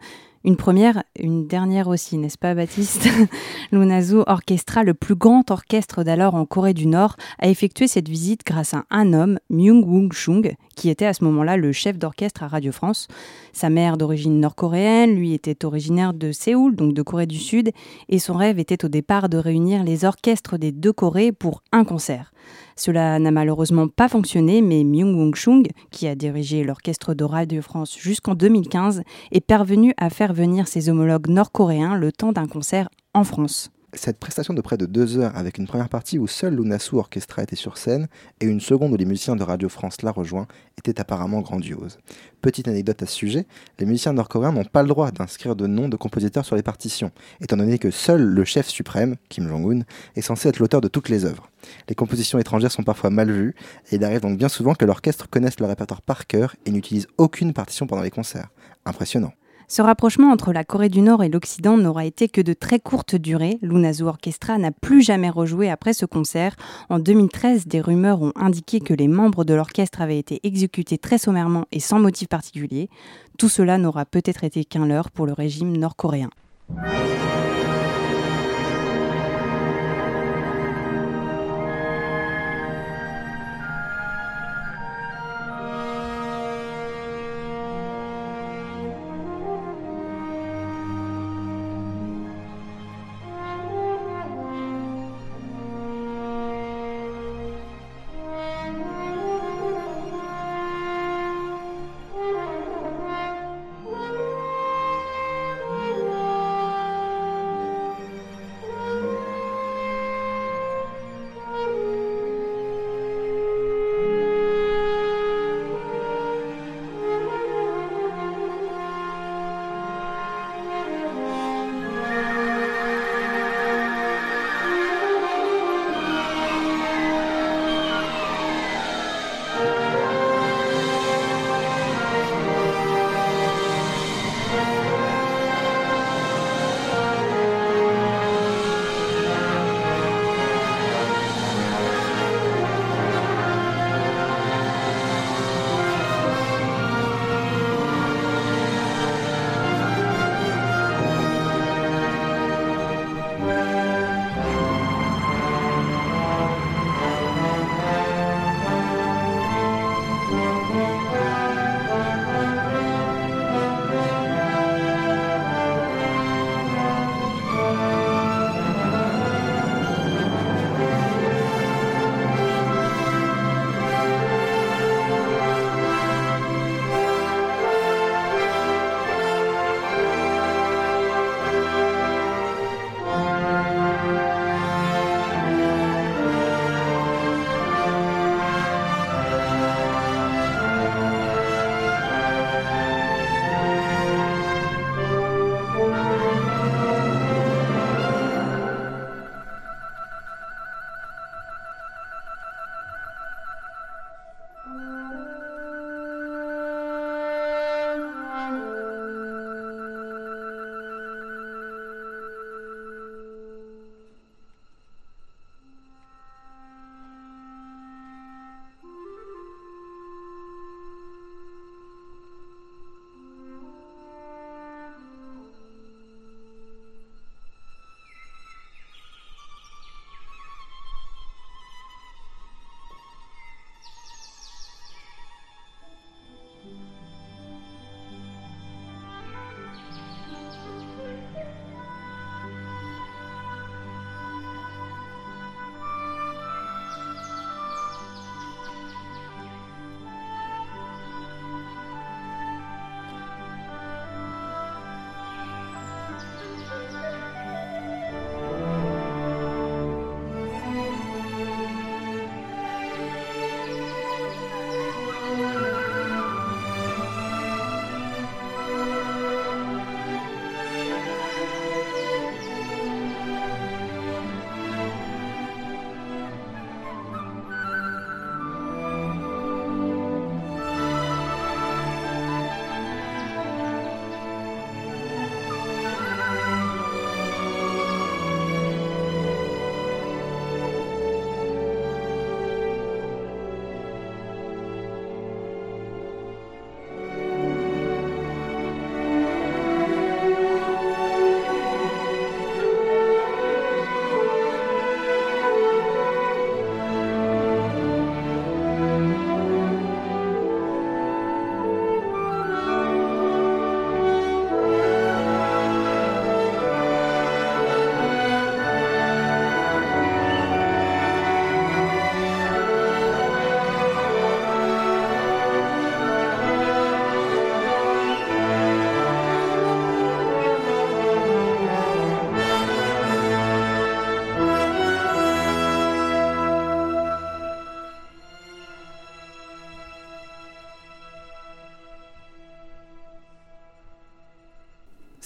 une 0.48 0.56
première, 0.56 1.02
une 1.18 1.46
dernière 1.46 1.88
aussi, 1.88 2.16
n'est-ce 2.16 2.38
pas 2.38 2.54
Baptiste 2.54 3.06
Lunazu 3.70 4.22
Orchestra, 4.26 4.82
le 4.82 4.94
plus 4.94 5.14
grand 5.14 5.50
orchestre 5.50 6.04
d'alors 6.04 6.34
en 6.34 6.46
Corée 6.46 6.72
du 6.72 6.86
Nord, 6.86 7.16
a 7.38 7.48
effectué 7.48 7.86
cette 7.86 8.08
visite 8.08 8.40
grâce 8.46 8.72
à 8.72 8.86
un 8.88 9.12
homme, 9.12 9.38
Myung 9.50 9.84
Woong 9.84 10.10
Chung, 10.14 10.54
qui 10.74 10.88
était 10.88 11.04
à 11.04 11.12
ce 11.12 11.22
moment-là 11.24 11.58
le 11.58 11.70
chef 11.72 11.98
d'orchestre 11.98 12.44
à 12.44 12.48
Radio 12.48 12.72
France. 12.72 13.08
Sa 13.52 13.68
mère 13.68 13.98
d'origine 13.98 14.40
nord-coréenne, 14.40 15.16
lui 15.16 15.34
était 15.34 15.66
originaire 15.66 16.14
de 16.14 16.32
Séoul, 16.32 16.74
donc 16.74 16.94
de 16.94 17.02
Corée 17.02 17.26
du 17.26 17.38
Sud, 17.38 17.70
et 18.08 18.18
son 18.18 18.32
rêve 18.32 18.58
était 18.58 18.86
au 18.86 18.88
départ 18.88 19.28
de 19.28 19.36
réunir 19.36 19.84
les 19.84 20.06
orchestres 20.06 20.56
des 20.56 20.72
deux 20.72 20.94
Corées 20.94 21.32
pour 21.32 21.62
un 21.72 21.84
concert. 21.84 22.32
Cela 22.76 23.18
n'a 23.18 23.30
malheureusement 23.30 23.88
pas 23.88 24.08
fonctionné, 24.08 24.62
mais 24.62 24.84
Myung 24.84 25.14
Woong 25.14 25.34
Chung, 25.34 25.68
qui 25.90 26.06
a 26.06 26.14
dirigé 26.14 26.64
l'orchestre 26.64 27.14
de 27.14 27.60
France 27.60 27.96
jusqu'en 27.98 28.34
2015, 28.34 29.02
est 29.32 29.40
parvenu 29.40 29.92
à 29.96 30.10
faire 30.10 30.32
venir 30.32 30.68
ses 30.68 30.88
homologues 30.88 31.28
nord-coréens 31.28 31.96
le 31.96 32.12
temps 32.12 32.32
d'un 32.32 32.46
concert 32.46 32.88
en 33.14 33.24
France. 33.24 33.70
Cette 33.94 34.18
prestation 34.18 34.52
de 34.52 34.60
près 34.60 34.76
de 34.76 34.84
deux 34.84 35.16
heures 35.16 35.34
avec 35.34 35.56
une 35.56 35.66
première 35.66 35.88
partie 35.88 36.18
où 36.18 36.26
seul 36.26 36.54
l'Unasu 36.54 36.96
Orchestra 36.96 37.42
était 37.42 37.56
sur 37.56 37.78
scène 37.78 38.06
et 38.38 38.44
une 38.44 38.60
seconde 38.60 38.92
où 38.92 38.96
les 38.98 39.06
musiciens 39.06 39.34
de 39.34 39.42
Radio 39.42 39.70
France 39.70 40.02
la 40.02 40.10
rejoint 40.10 40.46
était 40.76 41.00
apparemment 41.00 41.40
grandiose. 41.40 41.98
Petite 42.42 42.68
anecdote 42.68 43.02
à 43.02 43.06
ce 43.06 43.14
sujet, 43.14 43.46
les 43.78 43.86
musiciens 43.86 44.12
nord-coréens 44.12 44.52
n'ont 44.52 44.66
pas 44.66 44.82
le 44.82 44.88
droit 44.88 45.10
d'inscrire 45.10 45.56
de 45.56 45.66
noms 45.66 45.88
de 45.88 45.96
compositeurs 45.96 46.44
sur 46.44 46.54
les 46.54 46.62
partitions, 46.62 47.12
étant 47.40 47.56
donné 47.56 47.78
que 47.78 47.90
seul 47.90 48.20
le 48.20 48.44
chef 48.44 48.68
suprême, 48.68 49.16
Kim 49.30 49.48
Jong-un, 49.48 49.84
est 50.16 50.20
censé 50.20 50.50
être 50.50 50.58
l'auteur 50.58 50.82
de 50.82 50.88
toutes 50.88 51.08
les 51.08 51.24
œuvres. 51.24 51.48
Les 51.88 51.94
compositions 51.94 52.38
étrangères 52.38 52.72
sont 52.72 52.84
parfois 52.84 53.08
mal 53.08 53.30
vues, 53.30 53.54
et 53.90 53.96
il 53.96 54.04
arrive 54.04 54.20
donc 54.20 54.36
bien 54.36 54.50
souvent 54.50 54.74
que 54.74 54.84
l'orchestre 54.84 55.30
connaisse 55.30 55.58
le 55.60 55.66
répertoire 55.66 56.02
par 56.02 56.26
cœur 56.26 56.56
et 56.66 56.72
n'utilise 56.72 57.06
aucune 57.16 57.54
partition 57.54 57.86
pendant 57.86 58.02
les 58.02 58.10
concerts. 58.10 58.50
Impressionnant. 58.84 59.32
Ce 59.70 59.82
rapprochement 59.82 60.30
entre 60.30 60.54
la 60.54 60.64
Corée 60.64 60.88
du 60.88 61.02
Nord 61.02 61.22
et 61.22 61.28
l'Occident 61.28 61.76
n'aura 61.76 62.06
été 62.06 62.30
que 62.30 62.40
de 62.40 62.54
très 62.54 62.80
courte 62.80 63.14
durée. 63.14 63.58
L'Unazu 63.60 64.04
Orchestra 64.04 64.56
n'a 64.56 64.70
plus 64.70 65.02
jamais 65.02 65.28
rejoué 65.28 65.68
après 65.68 65.92
ce 65.92 66.06
concert. 66.06 66.56
En 66.88 66.98
2013, 66.98 67.66
des 67.66 67.82
rumeurs 67.82 68.22
ont 68.22 68.32
indiqué 68.34 68.80
que 68.80 68.94
les 68.94 69.08
membres 69.08 69.44
de 69.44 69.52
l'orchestre 69.52 70.00
avaient 70.00 70.18
été 70.18 70.40
exécutés 70.42 70.96
très 70.96 71.18
sommairement 71.18 71.66
et 71.70 71.80
sans 71.80 71.98
motif 71.98 72.28
particulier. 72.28 72.88
Tout 73.36 73.50
cela 73.50 73.76
n'aura 73.76 74.06
peut-être 74.06 74.42
été 74.42 74.64
qu'un 74.64 74.86
leurre 74.86 75.10
pour 75.10 75.26
le 75.26 75.34
régime 75.34 75.76
nord-coréen. 75.76 76.30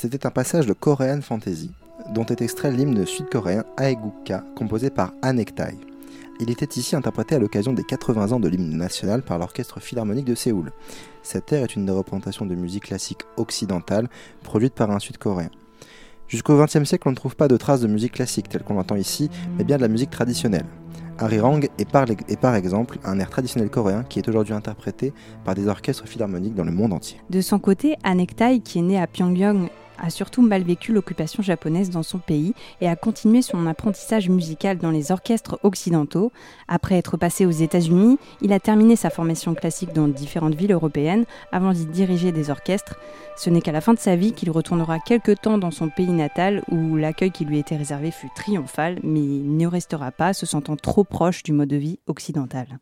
C'était 0.02 0.26
un 0.26 0.32
passage 0.32 0.66
de 0.66 0.72
Korean 0.72 1.20
Fantasy, 1.20 1.70
dont 2.12 2.26
est 2.26 2.42
extrait 2.42 2.72
l'hymne 2.72 3.06
sud-coréen 3.06 3.62
Aegukka, 3.76 4.42
composé 4.56 4.90
par 4.90 5.12
Anektai. 5.22 5.78
Il 6.40 6.50
était 6.50 6.80
ici 6.80 6.96
interprété 6.96 7.36
à 7.36 7.38
l'occasion 7.38 7.72
des 7.72 7.84
80 7.84 8.32
ans 8.32 8.40
de 8.40 8.48
l'hymne 8.48 8.76
national 8.76 9.22
par 9.22 9.38
l'Orchestre 9.38 9.78
Philharmonique 9.78 10.24
de 10.24 10.34
Séoul. 10.34 10.72
Cette 11.22 11.52
air 11.52 11.62
est 11.62 11.76
une 11.76 11.86
des 11.86 11.92
représentations 11.92 12.46
de 12.46 12.56
musique 12.56 12.86
classique 12.86 13.20
occidentale 13.36 14.08
produite 14.42 14.74
par 14.74 14.90
un 14.90 14.98
sud-coréen. 14.98 15.50
Jusqu'au 16.26 16.60
XXe 16.60 16.82
siècle, 16.82 17.06
on 17.06 17.12
ne 17.12 17.16
trouve 17.16 17.36
pas 17.36 17.46
de 17.46 17.56
traces 17.56 17.82
de 17.82 17.86
musique 17.86 18.14
classique 18.14 18.48
telle 18.48 18.64
qu'on 18.64 18.74
l'entend 18.74 18.96
ici, 18.96 19.30
mais 19.56 19.62
bien 19.62 19.76
de 19.76 19.82
la 19.82 19.88
musique 19.88 20.10
traditionnelle. 20.10 20.66
Arirang 21.18 21.68
est 21.78 21.88
par, 21.88 22.10
est 22.10 22.40
par 22.40 22.56
exemple 22.56 22.98
un 23.04 23.20
air 23.20 23.30
traditionnel 23.30 23.70
coréen 23.70 24.02
qui 24.02 24.18
est 24.18 24.28
aujourd'hui 24.28 24.54
interprété 24.54 25.12
par 25.44 25.54
des 25.54 25.68
orchestres 25.68 26.08
philharmoniques 26.08 26.56
dans 26.56 26.64
le 26.64 26.72
monde 26.72 26.92
entier. 26.92 27.20
De 27.30 27.40
son 27.40 27.60
côté, 27.60 27.94
Anektai, 28.02 28.58
qui 28.58 28.80
est 28.80 28.82
né 28.82 29.00
à 29.00 29.06
Pyongyang 29.06 29.68
a 30.02 30.10
surtout 30.10 30.42
mal 30.42 30.62
vécu 30.62 30.92
l'occupation 30.92 31.42
japonaise 31.42 31.88
dans 31.88 32.02
son 32.02 32.18
pays 32.18 32.52
et 32.82 32.88
a 32.88 32.96
continué 32.96 33.40
son 33.40 33.66
apprentissage 33.66 34.28
musical 34.28 34.76
dans 34.76 34.90
les 34.90 35.12
orchestres 35.12 35.58
occidentaux. 35.62 36.32
Après 36.68 36.96
être 36.96 37.16
passé 37.16 37.46
aux 37.46 37.50
États-Unis, 37.50 38.18
il 38.42 38.52
a 38.52 38.60
terminé 38.60 38.96
sa 38.96 39.08
formation 39.08 39.54
classique 39.54 39.94
dans 39.94 40.08
différentes 40.08 40.56
villes 40.56 40.72
européennes 40.72 41.24
avant 41.52 41.72
d'y 41.72 41.86
diriger 41.86 42.32
des 42.32 42.50
orchestres. 42.50 42.96
Ce 43.36 43.48
n'est 43.48 43.62
qu'à 43.62 43.72
la 43.72 43.80
fin 43.80 43.94
de 43.94 43.98
sa 43.98 44.16
vie 44.16 44.32
qu'il 44.32 44.50
retournera 44.50 44.98
quelque 44.98 45.32
temps 45.32 45.56
dans 45.56 45.70
son 45.70 45.88
pays 45.88 46.10
natal 46.10 46.62
où 46.70 46.96
l'accueil 46.96 47.30
qui 47.30 47.44
lui 47.44 47.58
était 47.58 47.76
réservé 47.76 48.10
fut 48.10 48.30
triomphal, 48.34 48.98
mais 49.02 49.20
il 49.20 49.56
ne 49.56 49.66
restera 49.66 50.10
pas, 50.10 50.34
se 50.34 50.46
sentant 50.46 50.76
trop 50.76 51.04
proche 51.04 51.42
du 51.42 51.52
mode 51.52 51.68
de 51.68 51.76
vie 51.76 52.00
occidental. 52.06 52.78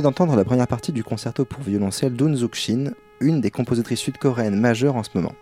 D'entendre 0.00 0.36
la 0.36 0.44
première 0.44 0.66
partie 0.66 0.92
du 0.92 1.04
concerto 1.04 1.44
pour 1.44 1.62
violoncelle 1.62 2.14
d'Un 2.14 2.34
Shin, 2.52 2.92
une 3.20 3.40
des 3.40 3.50
compositrices 3.50 4.00
sud-coréennes 4.00 4.58
majeures 4.58 4.96
en 4.96 5.02
ce 5.02 5.10
moment. 5.14 5.34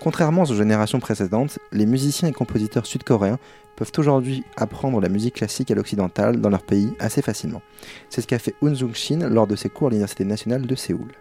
Contrairement 0.00 0.42
aux 0.42 0.54
générations 0.54 1.00
précédentes, 1.00 1.58
les 1.72 1.86
musiciens 1.86 2.28
et 2.28 2.32
compositeurs 2.32 2.86
sud-coréens 2.86 3.38
peuvent 3.76 3.92
aujourd'hui 3.98 4.44
apprendre 4.56 5.00
la 5.00 5.08
musique 5.08 5.34
classique 5.34 5.70
à 5.70 5.74
l'occidental 5.74 6.40
dans 6.40 6.48
leur 6.48 6.62
pays 6.62 6.92
assez 6.98 7.22
facilement. 7.22 7.62
C'est 8.08 8.22
ce 8.22 8.26
qu'a 8.26 8.38
fait 8.38 8.54
Eun 8.62 8.74
Sung-shin 8.74 9.28
lors 9.28 9.46
de 9.46 9.56
ses 9.56 9.68
cours 9.68 9.88
à 9.88 9.90
l'Université 9.90 10.24
nationale 10.24 10.66
de 10.66 10.74
Séoul. 10.74 11.12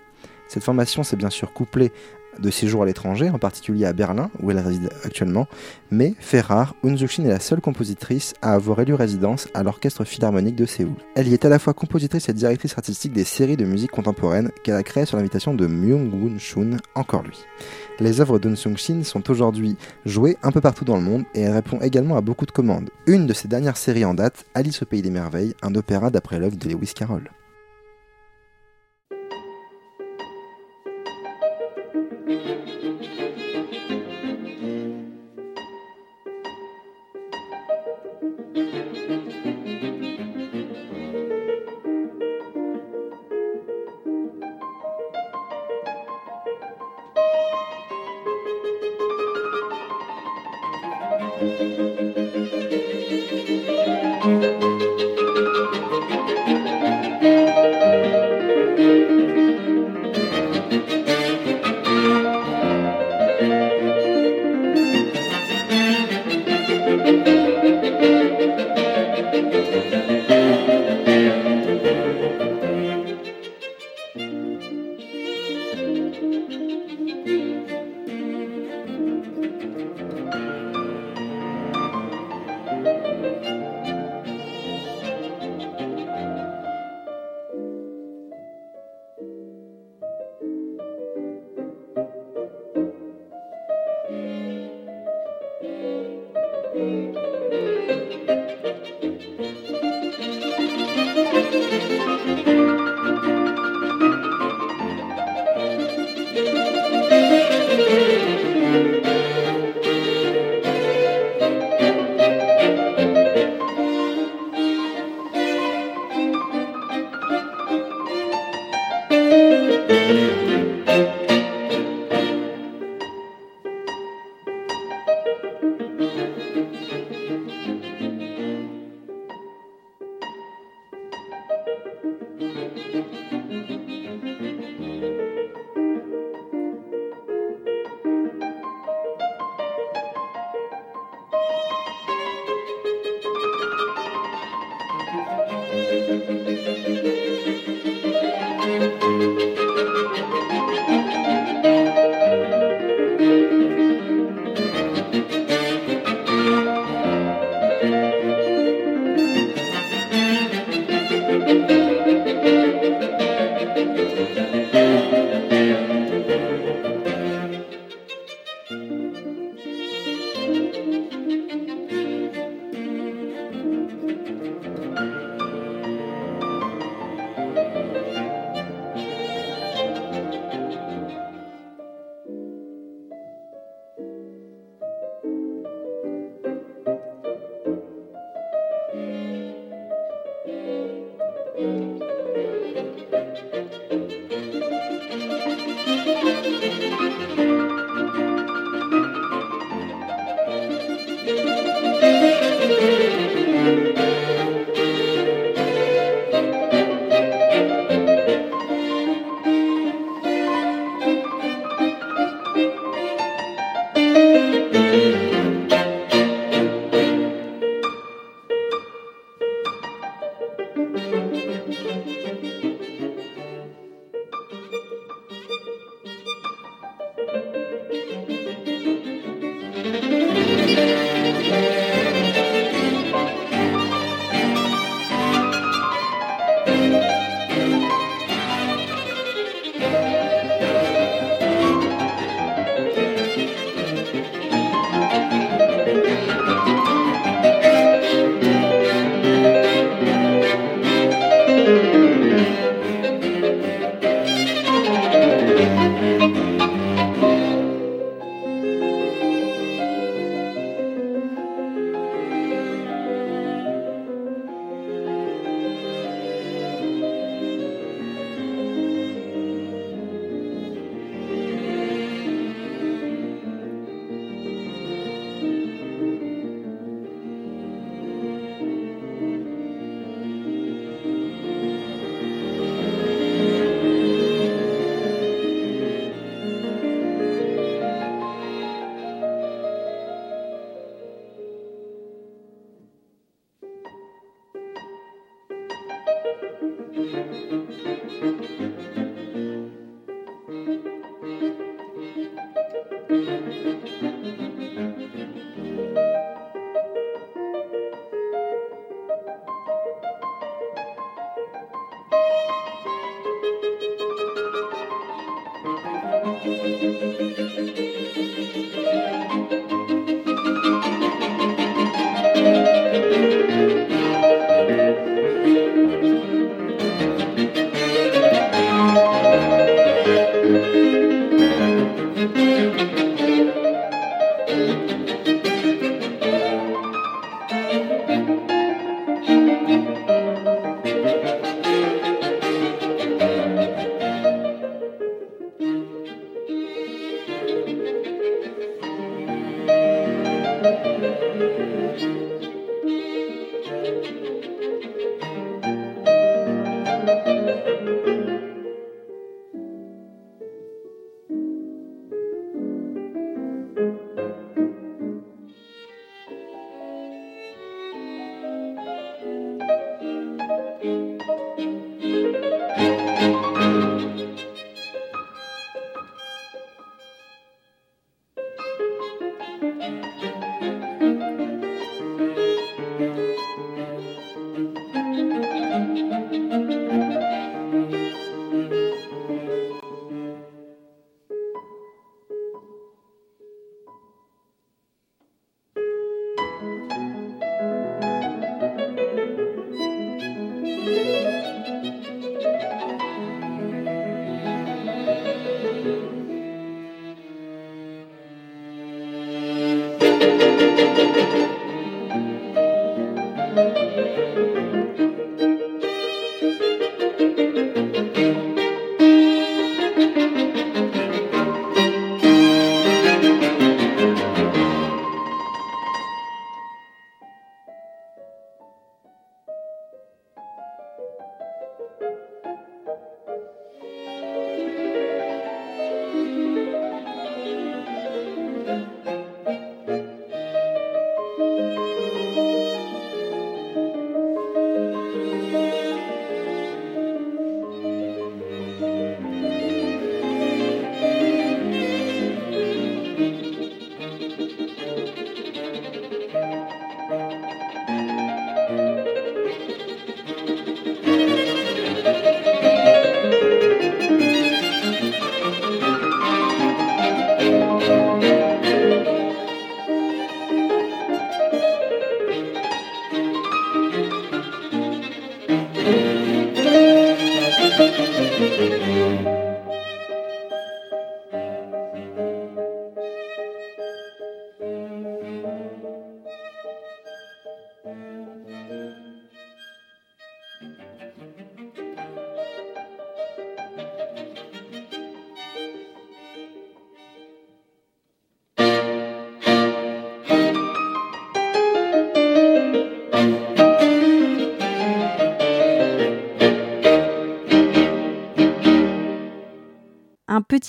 Cette 0.47 0.63
formation 0.63 1.03
s'est 1.03 1.17
bien 1.17 1.29
sûr 1.29 1.53
couplée 1.53 1.91
de 2.39 2.49
séjours 2.49 2.83
à 2.83 2.85
l'étranger, 2.85 3.29
en 3.29 3.39
particulier 3.39 3.85
à 3.85 3.93
Berlin, 3.93 4.29
où 4.41 4.51
elle 4.51 4.59
réside 4.59 4.89
actuellement, 5.03 5.47
mais, 5.91 6.13
fait 6.19 6.41
rare, 6.41 6.75
Unzukshin 6.83 7.23
est 7.23 7.29
la 7.29 7.39
seule 7.39 7.61
compositrice 7.61 8.33
à 8.41 8.53
avoir 8.53 8.79
élu 8.79 8.93
résidence 8.93 9.47
à 9.53 9.63
l'Orchestre 9.63 10.03
Philharmonique 10.03 10.55
de 10.55 10.65
Séoul. 10.65 10.95
Elle 11.15 11.27
y 11.27 11.33
est 11.33 11.45
à 11.45 11.49
la 11.49 11.59
fois 11.59 11.73
compositrice 11.73 12.29
et 12.29 12.33
directrice 12.33 12.77
artistique 12.77 13.13
des 13.13 13.23
séries 13.23 13.57
de 13.57 13.65
musique 13.65 13.91
contemporaine 13.91 14.51
qu'elle 14.63 14.75
a 14.75 14.83
créées 14.83 15.05
sur 15.05 15.17
l'invitation 15.17 15.53
de 15.53 15.67
Myung-Woon 15.67 16.39
Shun, 16.39 16.77
encore 16.95 17.23
lui. 17.23 17.37
Les 17.99 18.21
œuvres 18.21 18.37
d'Unsung-shin 18.37 19.03
sont 19.03 19.29
aujourd'hui 19.31 19.75
jouées 20.05 20.37
un 20.43 20.51
peu 20.51 20.61
partout 20.61 20.85
dans 20.85 20.97
le 20.97 21.03
monde 21.03 21.23
et 21.33 21.41
elle 21.41 21.53
répond 21.53 21.79
également 21.79 22.17
à 22.17 22.21
beaucoup 22.21 22.45
de 22.45 22.51
commandes. 22.51 22.89
Une 23.07 23.25
de 23.25 23.33
ses 23.33 23.47
dernières 23.47 23.77
séries 23.77 24.05
en 24.05 24.13
date, 24.13 24.45
Alice 24.53 24.83
au 24.83 24.85
Pays 24.85 25.01
des 25.01 25.09
Merveilles, 25.09 25.55
un 25.63 25.73
opéra 25.75 26.11
d'après 26.11 26.39
l'œuvre 26.39 26.57
de 26.57 26.69
Lewis 26.69 26.93
Carroll. 26.95 27.31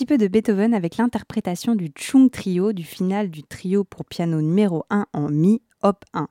Peu 0.07 0.19
de 0.19 0.29
Beethoven 0.29 0.75
avec 0.75 0.97
l'interprétation 0.97 1.75
du 1.75 1.91
Chung 1.97 2.31
Trio 2.31 2.73
du 2.73 2.85
final 2.85 3.31
du 3.31 3.43
trio 3.43 3.85
pour 3.85 4.05
piano 4.05 4.41
numéro 4.41 4.85
1 4.91 5.07
en 5.13 5.29
Mi, 5.29 5.63
Op 5.83 6.05
1. 6.13 6.29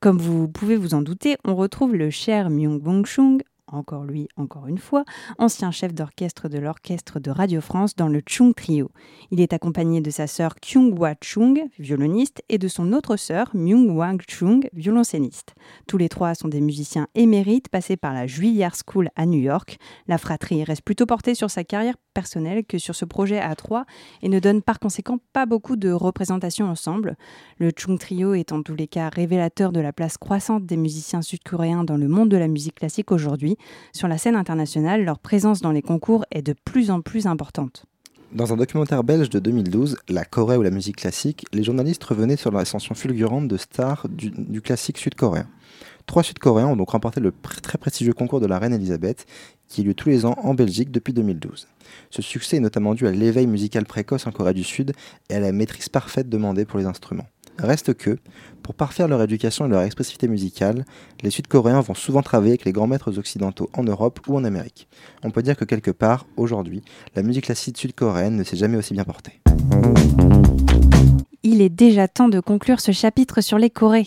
Comme 0.00 0.18
vous 0.18 0.48
pouvez 0.48 0.76
vous 0.76 0.94
en 0.94 1.02
douter, 1.02 1.36
on 1.44 1.54
retrouve 1.54 1.94
le 1.94 2.10
cher 2.10 2.50
Myung 2.50 2.80
Bong 2.80 3.06
Chung 3.06 3.42
encore 3.72 4.04
lui, 4.04 4.28
encore 4.36 4.66
une 4.66 4.78
fois, 4.78 5.04
ancien 5.38 5.70
chef 5.70 5.94
d'orchestre 5.94 6.48
de 6.48 6.58
l'orchestre 6.58 7.20
de 7.20 7.30
Radio 7.30 7.60
France 7.60 7.94
dans 7.96 8.08
le 8.08 8.22
Chung 8.26 8.54
Trio. 8.54 8.90
Il 9.30 9.40
est 9.40 9.52
accompagné 9.52 10.00
de 10.00 10.10
sa 10.10 10.26
sœur 10.26 10.54
Kyung-hwa 10.56 11.14
Chung, 11.22 11.60
violoniste, 11.78 12.42
et 12.48 12.58
de 12.58 12.68
son 12.68 12.92
autre 12.92 13.16
sœur 13.16 13.50
Myung-wang 13.54 14.22
Chung, 14.26 14.68
violoncelliste. 14.72 15.54
Tous 15.86 15.98
les 15.98 16.08
trois 16.08 16.34
sont 16.34 16.48
des 16.48 16.60
musiciens 16.60 17.08
émérites 17.14 17.68
passés 17.68 17.96
par 17.96 18.14
la 18.14 18.26
Juilliard 18.26 18.74
School 18.74 19.10
à 19.16 19.26
New 19.26 19.40
York. 19.40 19.78
La 20.06 20.18
fratrie 20.18 20.64
reste 20.64 20.82
plutôt 20.82 21.06
portée 21.06 21.34
sur 21.34 21.50
sa 21.50 21.64
carrière 21.64 21.96
que 22.66 22.78
sur 22.78 22.94
ce 22.94 23.04
projet 23.04 23.38
à 23.38 23.54
trois 23.54 23.84
et 24.22 24.28
ne 24.28 24.40
donne 24.40 24.62
par 24.62 24.78
conséquent 24.78 25.18
pas 25.32 25.46
beaucoup 25.46 25.76
de 25.76 25.90
représentations 25.90 26.66
ensemble. 26.66 27.16
Le 27.58 27.70
Chung 27.76 27.98
Trio 27.98 28.34
est 28.34 28.52
en 28.52 28.62
tous 28.62 28.74
les 28.74 28.88
cas 28.88 29.08
révélateur 29.08 29.72
de 29.72 29.80
la 29.80 29.92
place 29.92 30.18
croissante 30.18 30.66
des 30.66 30.76
musiciens 30.76 31.22
sud-coréens 31.22 31.84
dans 31.84 31.96
le 31.96 32.08
monde 32.08 32.28
de 32.28 32.36
la 32.36 32.48
musique 32.48 32.76
classique 32.76 33.12
aujourd'hui 33.12 33.56
sur 33.92 34.08
la 34.08 34.18
scène 34.18 34.36
internationale, 34.36 35.04
leur 35.04 35.18
présence 35.18 35.60
dans 35.60 35.72
les 35.72 35.82
concours 35.82 36.24
est 36.30 36.42
de 36.42 36.54
plus 36.64 36.90
en 36.90 37.00
plus 37.00 37.26
importante. 37.26 37.84
Dans 38.32 38.52
un 38.52 38.56
documentaire 38.56 39.04
belge 39.04 39.30
de 39.30 39.38
2012, 39.38 39.96
La 40.10 40.24
Corée 40.24 40.58
ou 40.58 40.62
la 40.62 40.70
musique 40.70 40.96
classique, 40.96 41.46
les 41.54 41.62
journalistes 41.62 42.04
revenaient 42.04 42.36
sur 42.36 42.52
l'ascension 42.52 42.94
fulgurante 42.94 43.48
de 43.48 43.56
stars 43.56 44.06
du, 44.10 44.60
classique 44.60 44.98
sud-coréen. 44.98 45.46
Trois 46.08 46.22
Sud-Coréens 46.22 46.68
ont 46.68 46.76
donc 46.76 46.88
remporté 46.88 47.20
le 47.20 47.34
très 47.42 47.76
prestigieux 47.76 48.14
concours 48.14 48.40
de 48.40 48.46
la 48.46 48.58
Reine 48.58 48.72
Elisabeth, 48.72 49.26
qui 49.68 49.82
a 49.82 49.84
lieu 49.84 49.92
tous 49.92 50.08
les 50.08 50.24
ans 50.24 50.36
en 50.42 50.54
Belgique 50.54 50.90
depuis 50.90 51.12
2012. 51.12 51.68
Ce 52.08 52.22
succès 52.22 52.56
est 52.56 52.60
notamment 52.60 52.94
dû 52.94 53.06
à 53.06 53.10
l'éveil 53.10 53.46
musical 53.46 53.84
précoce 53.84 54.26
en 54.26 54.32
Corée 54.32 54.54
du 54.54 54.64
Sud 54.64 54.94
et 55.28 55.34
à 55.34 55.40
la 55.40 55.52
maîtrise 55.52 55.90
parfaite 55.90 56.30
demandée 56.30 56.64
pour 56.64 56.78
les 56.78 56.86
instruments. 56.86 57.26
Reste 57.58 57.92
que, 57.92 58.16
pour 58.62 58.74
parfaire 58.74 59.06
leur 59.06 59.20
éducation 59.22 59.66
et 59.66 59.68
leur 59.68 59.82
expressivité 59.82 60.28
musicale, 60.28 60.86
les 61.22 61.30
Sud-Coréens 61.30 61.82
vont 61.82 61.94
souvent 61.94 62.22
travailler 62.22 62.52
avec 62.52 62.64
les 62.64 62.72
grands 62.72 62.86
maîtres 62.86 63.18
occidentaux 63.18 63.68
en 63.74 63.82
Europe 63.82 64.18
ou 64.28 64.36
en 64.38 64.44
Amérique. 64.44 64.88
On 65.24 65.30
peut 65.30 65.42
dire 65.42 65.58
que 65.58 65.66
quelque 65.66 65.90
part, 65.90 66.24
aujourd'hui, 66.38 66.82
la 67.16 67.22
musique 67.22 67.44
classique 67.44 67.76
sud-coréenne 67.76 68.36
ne 68.36 68.44
s'est 68.44 68.56
jamais 68.56 68.78
aussi 68.78 68.94
bien 68.94 69.04
portée. 69.04 69.42
Il 71.42 71.62
est 71.62 71.68
déjà 71.68 72.08
temps 72.08 72.28
de 72.28 72.40
conclure 72.40 72.80
ce 72.80 72.92
chapitre 72.92 73.40
sur 73.40 73.58
les 73.58 73.70
Corées. 73.70 74.06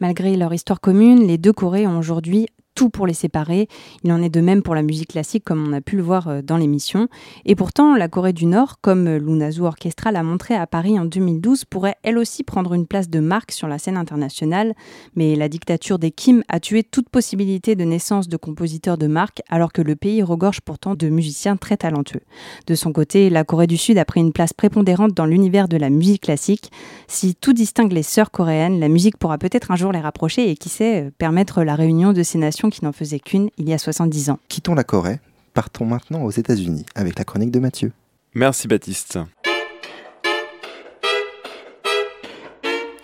Malgré 0.00 0.36
leur 0.36 0.52
histoire 0.52 0.80
commune, 0.80 1.26
les 1.26 1.38
deux 1.38 1.52
Corées 1.52 1.86
ont 1.86 1.98
aujourd'hui 1.98 2.48
tout 2.76 2.90
pour 2.90 3.08
les 3.08 3.14
séparer. 3.14 3.68
Il 4.04 4.12
en 4.12 4.22
est 4.22 4.28
de 4.28 4.40
même 4.40 4.62
pour 4.62 4.76
la 4.76 4.82
musique 4.82 5.08
classique, 5.08 5.42
comme 5.44 5.66
on 5.66 5.72
a 5.72 5.80
pu 5.80 5.96
le 5.96 6.02
voir 6.02 6.28
euh, 6.28 6.42
dans 6.42 6.58
l'émission. 6.58 7.08
Et 7.44 7.56
pourtant, 7.56 7.96
la 7.96 8.06
Corée 8.06 8.34
du 8.34 8.46
Nord, 8.46 8.80
comme 8.80 9.08
euh, 9.08 9.18
l'UNASU 9.18 9.62
Orchestra 9.62 10.12
l'a 10.12 10.22
montré 10.22 10.54
à 10.54 10.66
Paris 10.66 10.98
en 10.98 11.06
2012, 11.06 11.64
pourrait 11.64 11.96
elle 12.04 12.18
aussi 12.18 12.44
prendre 12.44 12.74
une 12.74 12.86
place 12.86 13.08
de 13.08 13.18
marque 13.18 13.50
sur 13.50 13.66
la 13.66 13.78
scène 13.78 13.96
internationale. 13.96 14.74
Mais 15.16 15.34
la 15.34 15.48
dictature 15.48 15.98
des 15.98 16.10
Kim 16.10 16.44
a 16.48 16.60
tué 16.60 16.84
toute 16.84 17.08
possibilité 17.08 17.74
de 17.74 17.84
naissance 17.84 18.28
de 18.28 18.36
compositeurs 18.36 18.98
de 18.98 19.06
marque, 19.06 19.42
alors 19.48 19.72
que 19.72 19.82
le 19.82 19.96
pays 19.96 20.22
regorge 20.22 20.60
pourtant 20.60 20.94
de 20.94 21.08
musiciens 21.08 21.56
très 21.56 21.78
talentueux. 21.78 22.22
De 22.66 22.74
son 22.74 22.92
côté, 22.92 23.30
la 23.30 23.44
Corée 23.44 23.66
du 23.66 23.78
Sud 23.78 23.96
a 23.96 24.04
pris 24.04 24.20
une 24.20 24.32
place 24.32 24.52
prépondérante 24.52 25.14
dans 25.14 25.26
l'univers 25.26 25.66
de 25.66 25.78
la 25.78 25.88
musique 25.88 26.22
classique. 26.22 26.70
Si 27.08 27.34
tout 27.34 27.54
distingue 27.54 27.92
les 27.92 28.02
sœurs 28.02 28.30
coréennes, 28.30 28.78
la 28.80 28.88
musique 28.88 29.16
pourra 29.16 29.38
peut-être 29.38 29.70
un 29.70 29.76
jour 29.76 29.92
les 29.92 30.00
rapprocher 30.00 30.50
et 30.50 30.56
qui 30.56 30.68
sait, 30.68 31.06
euh, 31.06 31.10
permettre 31.16 31.62
la 31.62 31.74
réunion 31.74 32.12
de 32.12 32.22
ces 32.22 32.36
nations 32.36 32.65
qui 32.70 32.84
n'en 32.84 32.92
faisait 32.92 33.18
qu'une 33.18 33.50
il 33.58 33.68
y 33.68 33.72
a 33.72 33.78
70 33.78 34.30
ans. 34.30 34.38
Quittons 34.48 34.74
la 34.74 34.84
Corée, 34.84 35.20
partons 35.54 35.84
maintenant 35.84 36.22
aux 36.22 36.30
États-Unis 36.30 36.86
avec 36.94 37.18
la 37.18 37.24
chronique 37.24 37.50
de 37.50 37.60
Mathieu. 37.60 37.92
Merci 38.34 38.68
Baptiste. 38.68 39.18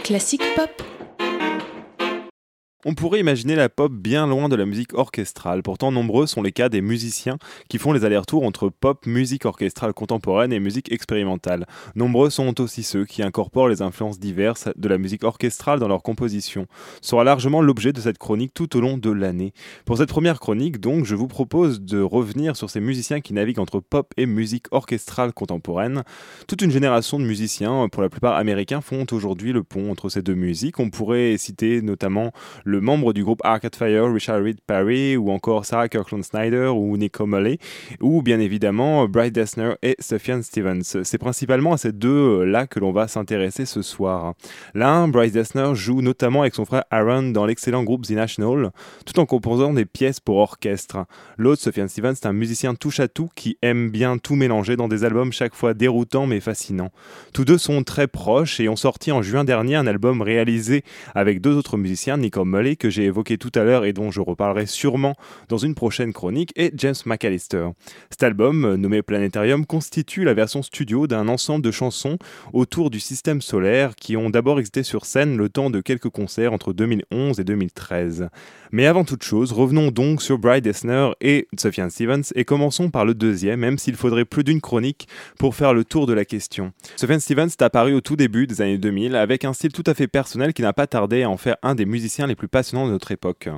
Classique 0.03 0.43
pop. 0.57 0.71
On 2.85 2.95
pourrait 2.95 3.21
imaginer 3.21 3.55
la 3.55 3.69
pop 3.69 3.93
bien 3.93 4.27
loin 4.27 4.49
de 4.49 4.57
la 4.57 4.67
musique 4.67 4.95
orchestrale, 4.95 5.63
pourtant 5.63 5.93
nombreux 5.93 6.27
sont 6.27 6.43
les 6.43 6.51
cas 6.51 6.69
des 6.69 6.81
musiciens 6.81 7.39
qui 7.69 7.79
font 7.79 7.93
les 7.93 8.05
allers-retours 8.05 8.43
entre 8.43 8.71
pop, 8.71 9.07
musique 9.07 9.45
orchestrale 9.45 9.93
contemporaine 9.93 10.53
et 10.53 10.59
musique 10.59 10.91
expérimentale. 10.91 11.69
Nombreux 11.95 12.29
sont 12.29 12.61
aussi 12.61 12.83
ceux 12.83 13.05
qui 13.05 13.23
incorporent 13.23 13.69
les 13.69 13.83
influences 13.83 14.19
diverses 14.19 14.69
de 14.75 14.89
la 14.89 14.99
musique 14.99 15.23
orchestrale 15.23 15.79
dans 15.79 15.87
leur 15.87 16.03
composition. 16.03 16.67
Sera 17.03 17.23
largement 17.23 17.63
l'objet 17.63 17.93
de 17.93 18.01
cette 18.01 18.19
chronique 18.19 18.53
tout 18.53 18.77
au 18.77 18.81
long 18.81 18.99
de 18.99 19.13
l'année. 19.13 19.53
Pour 19.85 19.99
cette 19.99 20.09
première 20.09 20.41
chronique, 20.41 20.81
donc, 20.81 21.05
je 21.05 21.15
vous 21.15 21.29
propose 21.29 21.83
de 21.83 22.01
revenir 22.01 22.57
sur 22.57 22.69
ces 22.69 22.81
musiciens 22.81 23.21
qui 23.21 23.33
naviguent 23.33 23.61
entre 23.61 23.79
pop 23.79 24.13
et 24.17 24.27
musique 24.27 24.67
orchestrale 24.73 25.33
contemporaine. 25.33 26.03
Toute 26.49 26.63
une 26.63 26.73
génération 26.73 27.21
de 27.21 27.25
musiciens, 27.25 27.89
pour 27.93 28.03
la 28.03 28.09
plupart 28.09 28.35
américains, 28.35 28.81
font 28.81 29.07
aujourd'hui 29.13 29.53
le 29.53 29.63
pont 29.63 29.89
entre 29.89 30.09
ces 30.09 30.23
deux 30.23 30.35
musiques. 30.35 30.81
On 30.81 30.91
pourrait 30.91 31.37
citer 31.39 31.81
notamment 31.81 32.33
membre 32.81 33.13
du 33.13 33.25
groupe 33.25 33.41
Arcade 33.45 33.77
Fire, 33.77 34.13
Richard 34.13 34.43
Reed 34.43 34.61
Parry, 34.67 35.17
ou 35.17 35.31
encore 35.31 35.65
Sarah 35.65 35.89
Kirkland 35.89 36.25
Snyder 36.25 36.69
ou 36.69 36.97
Nico 36.97 37.27
Mulley, 37.27 37.59
ou 38.01 38.23
bien 38.23 38.41
évidemment 38.41 39.07
Bryce 39.09 39.33
Dessner 39.33 39.75
et 39.83 39.97
Sufjan 39.99 40.43
Stevens. 40.43 41.03
C'est 41.03 41.19
principalement 41.19 41.73
à 41.73 41.79
ces 41.79 41.93
deux-là 41.93 42.67
que 42.67 42.81
l'on 42.81 42.93
va 42.93 43.09
s'intéresser 43.09 43.67
ce 43.67 43.83
soir. 43.83 44.35
L'un, 44.75 45.09
Bryce 45.09 45.33
Dessner, 45.33 45.75
joue 45.75 46.03
notamment 46.03 46.43
avec 46.43 46.55
son 46.55 46.65
frère 46.65 46.85
Aaron 46.91 47.31
dans 47.31 47.47
l'excellent 47.47 47.85
groupe 47.85 48.07
The 48.07 48.13
National, 48.13 48.71
tout 49.07 49.19
en 49.21 49.27
composant 49.27 49.73
des 49.73 49.85
pièces 49.85 50.21
pour 50.21 50.37
orchestre. 50.37 51.07
L'autre, 51.37 51.63
Sufjan 51.63 51.89
Stevens, 51.89 52.13
est 52.13 52.27
un 52.27 52.33
musicien 52.33 52.75
touche-à-tout 52.75 53.29
qui 53.35 53.59
aime 53.63 53.91
bien 53.91 54.19
tout 54.19 54.35
mélanger 54.35 54.77
dans 54.77 54.89
des 54.89 55.05
albums 55.05 55.33
chaque 55.33 55.55
fois 55.55 55.75
déroutants 55.75 56.27
mais 56.27 56.41
fascinants. 56.41 56.91
Tous 57.33 57.45
deux 57.45 57.59
sont 57.59 57.83
très 57.83 58.07
proches 58.07 58.61
et 58.61 58.69
ont 58.69 58.77
sorti 58.77 59.13
en 59.13 59.23
juin 59.23 59.45
dernier 59.45 59.77
un 59.77 59.87
album 59.87 60.23
réalisé 60.23 60.85
avec 61.15 61.41
deux 61.41 61.57
autres 61.57 61.77
musiciens, 61.77 62.17
Nico 62.17 62.45
Que 62.63 62.91
j'ai 62.91 63.05
évoqué 63.07 63.39
tout 63.39 63.51
à 63.57 63.65
l'heure 63.65 63.85
et 63.85 63.93
dont 63.93 64.13
je 64.13 64.21
reparlerai 64.21 64.67
sûrement 64.67 65.17
dans 65.49 65.59
une 65.59 65.75
prochaine 65.75 66.13
chronique, 66.13 66.53
et 66.55 66.71
James 66.77 66.95
McAllister. 67.07 67.71
Cet 68.09 68.23
album, 68.23 68.77
nommé 68.77 69.03
Planetarium, 69.03 69.67
constitue 69.67 70.23
la 70.23 70.33
version 70.33 70.63
studio 70.63 71.09
d'un 71.09 71.27
ensemble 71.27 71.65
de 71.65 71.73
chansons 71.73 72.19
autour 72.53 72.91
du 72.91 73.01
système 73.01 73.43
solaire 73.43 73.97
qui 73.97 74.17
ont 74.17 74.31
d'abord 74.31 74.61
existé 74.61 74.85
sur 74.85 75.07
scène 75.07 75.37
le 75.37 75.49
temps 75.49 75.71
de 75.71 75.81
quelques 75.81 76.09
concerts 76.09 76.53
entre 76.53 76.73
2011 76.73 77.41
et 77.41 77.45
2013. 77.45 78.29
Mais 78.71 78.87
avant 78.87 79.05
toute 79.05 79.25
chose, 79.25 79.53
revenons 79.53 79.91
donc 79.91 80.23
sur 80.23 80.39
Bride 80.39 80.65
Dessner 80.65 81.11
et 81.21 81.49
Sufjan 81.59 81.91
Stevens 81.91 82.23
et 82.37 82.45
commençons 82.45 82.91
par 82.91 83.05
le 83.05 83.15
deuxième, 83.15 83.61
même 83.61 83.77
s'il 83.77 83.97
faudrait 83.97 84.25
plus 84.25 84.45
d'une 84.45 84.61
chronique 84.61 85.09
pour 85.39 85.57
faire 85.57 85.75
le 85.75 85.85
tour 85.85 86.07
de 86.07 86.13
la 86.13 86.25
question. 86.25 86.73
Sufjan 86.97 87.19
Stevens 87.19 87.49
est 87.49 87.63
apparu 87.63 87.93
au 87.93 88.01
tout 88.01 88.17
début 88.17 88.47
des 88.47 88.63
années 88.63 88.79
2000 88.79 89.17
avec 89.17 89.45
un 89.45 89.53
style 89.53 89.73
tout 89.73 89.85
à 89.87 89.95
fait 89.95 90.07
personnel 90.07 90.55
qui 90.55 90.63
n'a 90.63 90.73
pas 90.73 90.87
tardé 90.87 91.23
à 91.23 91.31
en 91.31 91.37
faire 91.37 91.57
un 91.63 91.75
des 91.75 91.87
musiciens 91.87 92.27
les 92.27 92.37
plus 92.37 92.49
passionnants 92.53 92.87
de 92.87 92.93
notre 92.93 93.11
époque. 93.11 93.49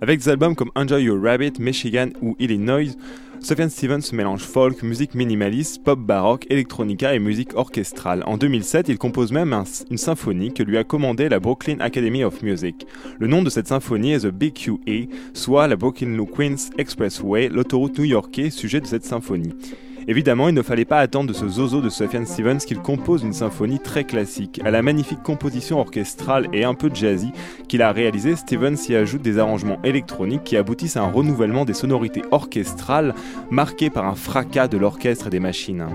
Avec 0.00 0.20
des 0.20 0.28
albums 0.28 0.54
comme 0.54 0.70
Enjoy 0.76 1.02
Your 1.02 1.20
Rabbit, 1.20 1.54
Michigan 1.58 2.10
ou 2.22 2.36
Illinois, 2.38 2.94
Sufjan 3.40 3.70
Stevens 3.70 4.12
mélange 4.12 4.42
folk, 4.42 4.82
musique 4.82 5.14
minimaliste, 5.14 5.82
pop 5.82 5.98
baroque, 5.98 6.46
electronica 6.50 7.14
et 7.14 7.18
musique 7.18 7.54
orchestrale. 7.54 8.22
En 8.26 8.36
2007, 8.36 8.90
il 8.90 8.98
compose 8.98 9.32
même 9.32 9.64
une 9.90 9.96
symphonie 9.96 10.52
que 10.52 10.62
lui 10.62 10.76
a 10.76 10.84
commandée 10.84 11.30
la 11.30 11.40
Brooklyn 11.40 11.80
Academy 11.80 12.22
of 12.22 12.42
Music. 12.42 12.86
Le 13.18 13.26
nom 13.26 13.42
de 13.42 13.48
cette 13.48 13.68
symphonie 13.68 14.12
est 14.12 14.20
The 14.20 14.26
BQE, 14.26 15.08
soit 15.32 15.68
la 15.68 15.76
Brooklyn 15.76 16.22
Queens 16.26 16.70
Expressway, 16.76 17.48
l'autoroute 17.48 17.98
new-yorkais 17.98 18.50
sujet 18.50 18.80
de 18.80 18.86
cette 18.86 19.04
symphonie. 19.04 19.54
Évidemment, 20.10 20.48
il 20.48 20.56
ne 20.56 20.62
fallait 20.62 20.84
pas 20.84 20.98
attendre 20.98 21.28
de 21.28 21.32
ce 21.32 21.46
zozo 21.46 21.80
de 21.80 21.88
Sufjan 21.88 22.26
Stevens 22.26 22.58
qu'il 22.58 22.80
compose 22.80 23.22
une 23.22 23.32
symphonie 23.32 23.78
très 23.78 24.02
classique. 24.02 24.60
À 24.64 24.72
la 24.72 24.82
magnifique 24.82 25.22
composition 25.22 25.78
orchestrale 25.78 26.48
et 26.52 26.64
un 26.64 26.74
peu 26.74 26.90
jazzy 26.92 27.30
qu'il 27.68 27.80
a 27.80 27.92
réalisée, 27.92 28.34
Stevens 28.34 28.74
y 28.88 28.96
ajoute 28.96 29.22
des 29.22 29.38
arrangements 29.38 29.80
électroniques 29.84 30.42
qui 30.42 30.56
aboutissent 30.56 30.96
à 30.96 31.02
un 31.02 31.12
renouvellement 31.12 31.64
des 31.64 31.74
sonorités 31.74 32.22
orchestrales 32.32 33.14
marqué 33.52 33.88
par 33.88 34.04
un 34.04 34.16
fracas 34.16 34.66
de 34.66 34.78
l'orchestre 34.78 35.28
et 35.28 35.30
des 35.30 35.38
machines. 35.38 35.86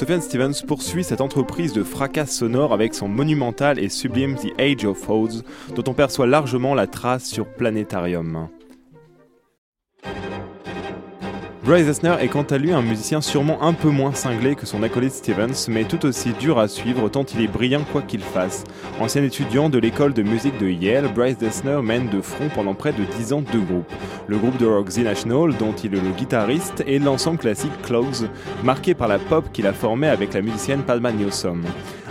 Sufjan 0.00 0.22
Stevens 0.22 0.62
poursuit 0.66 1.04
cette 1.04 1.20
entreprise 1.20 1.74
de 1.74 1.82
fracas 1.82 2.24
sonore 2.24 2.72
avec 2.72 2.94
son 2.94 3.06
monumental 3.06 3.78
et 3.78 3.90
sublime 3.90 4.34
The 4.34 4.58
Age 4.58 4.86
of 4.86 5.10
Odes, 5.10 5.44
dont 5.74 5.84
on 5.88 5.92
perçoit 5.92 6.26
largement 6.26 6.74
la 6.74 6.86
trace 6.86 7.26
sur 7.26 7.46
Planetarium. 7.46 8.48
Bryce 11.62 11.84
Dessner 11.84 12.14
est 12.20 12.28
quant 12.28 12.42
à 12.42 12.56
lui 12.56 12.72
un 12.72 12.80
musicien 12.80 13.20
sûrement 13.20 13.62
un 13.62 13.74
peu 13.74 13.90
moins 13.90 14.14
cinglé 14.14 14.54
que 14.54 14.64
son 14.64 14.82
acolyte 14.82 15.12
Stevens, 15.12 15.68
mais 15.68 15.84
tout 15.84 16.06
aussi 16.06 16.32
dur 16.32 16.58
à 16.58 16.68
suivre 16.68 17.10
tant 17.10 17.24
il 17.34 17.42
est 17.42 17.48
brillant 17.48 17.84
quoi 17.92 18.00
qu'il 18.00 18.22
fasse. 18.22 18.64
Ancien 18.98 19.22
étudiant 19.22 19.68
de 19.68 19.78
l'école 19.78 20.14
de 20.14 20.22
musique 20.22 20.56
de 20.56 20.68
Yale, 20.70 21.12
Bryce 21.14 21.36
Dessner 21.36 21.82
mène 21.82 22.08
de 22.08 22.22
front 22.22 22.48
pendant 22.54 22.72
près 22.72 22.94
de 22.94 23.04
10 23.18 23.34
ans 23.34 23.44
deux 23.52 23.60
groupes. 23.60 23.92
Le 24.26 24.38
groupe 24.38 24.56
de 24.56 24.64
rock 24.64 24.88
The 24.88 24.98
National, 24.98 25.54
dont 25.58 25.74
il 25.84 25.94
est 25.94 26.00
le 26.00 26.10
guitariste, 26.16 26.82
et 26.86 26.98
l'ensemble 26.98 27.38
classique 27.38 27.82
Clogs, 27.82 28.28
marqué 28.64 28.94
par 28.94 29.08
la 29.08 29.18
pop 29.18 29.52
qu'il 29.52 29.66
a 29.66 29.74
formé 29.74 30.08
avec 30.08 30.32
la 30.32 30.40
musicienne 30.40 30.82
Padma 30.82 31.12
Newsom. 31.12 31.60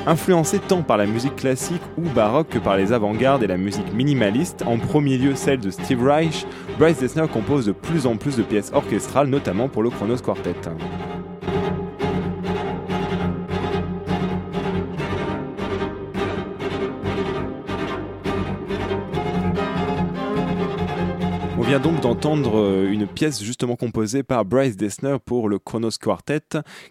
Influencé 0.10 0.58
tant 0.58 0.82
par 0.82 0.98
la 0.98 1.06
musique 1.06 1.36
classique 1.36 1.84
ou 1.96 2.02
baroque 2.02 2.50
que 2.50 2.58
par 2.58 2.76
les 2.78 2.94
avant-gardes 2.94 3.44
et 3.44 3.48
la 3.48 3.58
musique 3.58 3.94
minimaliste, 3.94 4.64
en 4.66 4.80
premier 4.80 5.20
lieu 5.20 5.36
celle 5.36 5.60
de 5.60 5.70
Steve 5.70 6.04
Reich, 6.04 6.48
Bryce 6.80 6.98
Dessner 6.98 7.28
compose 7.32 7.68
de 7.68 7.74
plus 7.74 8.08
en 8.08 8.18
plus 8.18 8.36
de 8.36 8.42
pièces 8.42 8.72
orchestrales, 8.74 9.28
notamment 9.28 9.70
pour 9.70 9.84
le 9.84 9.92
Chronos 9.92 10.18
Quartet. 10.18 10.56
Vient 21.70 21.80
donc 21.80 22.02
d'entendre 22.02 22.58
euh, 22.58 22.92
une 22.92 23.06
pièce 23.06 23.44
justement 23.44 23.76
composée 23.76 24.24
par 24.24 24.44
Bryce 24.44 24.76
Dessner 24.76 25.18
pour 25.24 25.48
le 25.48 25.60
Chronos 25.60 25.92
Quartet 26.02 26.40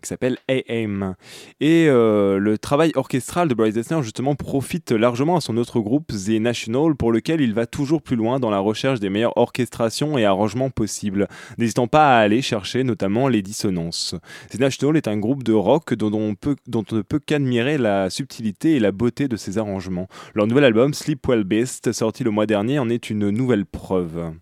qui 0.00 0.08
s'appelle 0.08 0.38
AM. 0.48 1.16
Et 1.58 1.86
euh, 1.88 2.38
le 2.38 2.58
travail 2.58 2.92
orchestral 2.94 3.48
de 3.48 3.54
Bryce 3.54 3.74
Dessner 3.74 4.00
justement 4.04 4.36
profite 4.36 4.92
largement 4.92 5.34
à 5.34 5.40
son 5.40 5.56
autre 5.56 5.80
groupe 5.80 6.12
The 6.12 6.40
National 6.40 6.94
pour 6.94 7.10
lequel 7.10 7.40
il 7.40 7.54
va 7.54 7.66
toujours 7.66 8.02
plus 8.02 8.14
loin 8.14 8.38
dans 8.38 8.50
la 8.50 8.60
recherche 8.60 9.00
des 9.00 9.10
meilleures 9.10 9.36
orchestrations 9.36 10.16
et 10.16 10.24
arrangements 10.24 10.70
possibles, 10.70 11.26
n'hésitant 11.58 11.88
pas 11.88 12.16
à 12.16 12.20
aller 12.20 12.40
chercher 12.40 12.84
notamment 12.84 13.26
les 13.26 13.42
dissonances. 13.42 14.14
The 14.52 14.60
National 14.60 14.96
est 14.96 15.08
un 15.08 15.18
groupe 15.18 15.42
de 15.42 15.54
rock 15.54 15.94
dont 15.94 16.12
on, 16.14 16.36
dont 16.68 16.84
on 16.92 16.94
ne 16.94 17.02
peut 17.02 17.18
qu'admirer 17.18 17.78
la 17.78 18.10
subtilité 18.10 18.76
et 18.76 18.80
la 18.80 18.92
beauté 18.92 19.26
de 19.26 19.36
ses 19.36 19.58
arrangements. 19.58 20.06
Leur 20.34 20.46
nouvel 20.46 20.62
album 20.62 20.94
Sleep 20.94 21.26
Well 21.26 21.42
Beast, 21.42 21.90
sorti 21.90 22.22
le 22.22 22.30
mois 22.30 22.46
dernier, 22.46 22.78
en 22.78 22.88
est 22.88 23.10
une 23.10 23.30
nouvelle 23.30 23.66
preuve. 23.66 24.34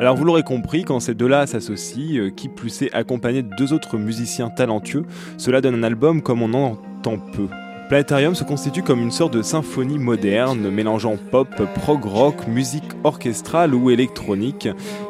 Alors 0.00 0.16
vous 0.16 0.24
l'aurez 0.24 0.42
compris, 0.42 0.84
quand 0.84 1.00
ces 1.00 1.14
deux-là 1.14 1.46
s'associent, 1.46 2.20
euh, 2.20 2.30
qui 2.30 2.48
plus 2.48 2.82
est 2.82 2.92
accompagné 2.92 3.42
de 3.42 3.50
deux 3.56 3.72
autres 3.72 3.98
musiciens 3.98 4.50
talentueux, 4.50 5.04
cela 5.38 5.60
donne 5.60 5.76
un 5.76 5.82
album 5.82 6.22
comme 6.22 6.42
on 6.42 6.52
en 6.54 6.72
entend 6.72 7.18
peu. 7.18 7.48
Planetarium 7.92 8.34
se 8.34 8.42
constitue 8.42 8.82
comme 8.82 9.02
une 9.02 9.10
sorte 9.10 9.34
de 9.34 9.42
symphonie 9.42 9.98
moderne, 9.98 10.70
mélangeant 10.70 11.18
pop, 11.30 11.50
prog 11.74 12.02
rock, 12.06 12.46
musique 12.48 12.88
orchestrale 13.04 13.74
ou 13.74 13.90
électronique, 13.90 14.66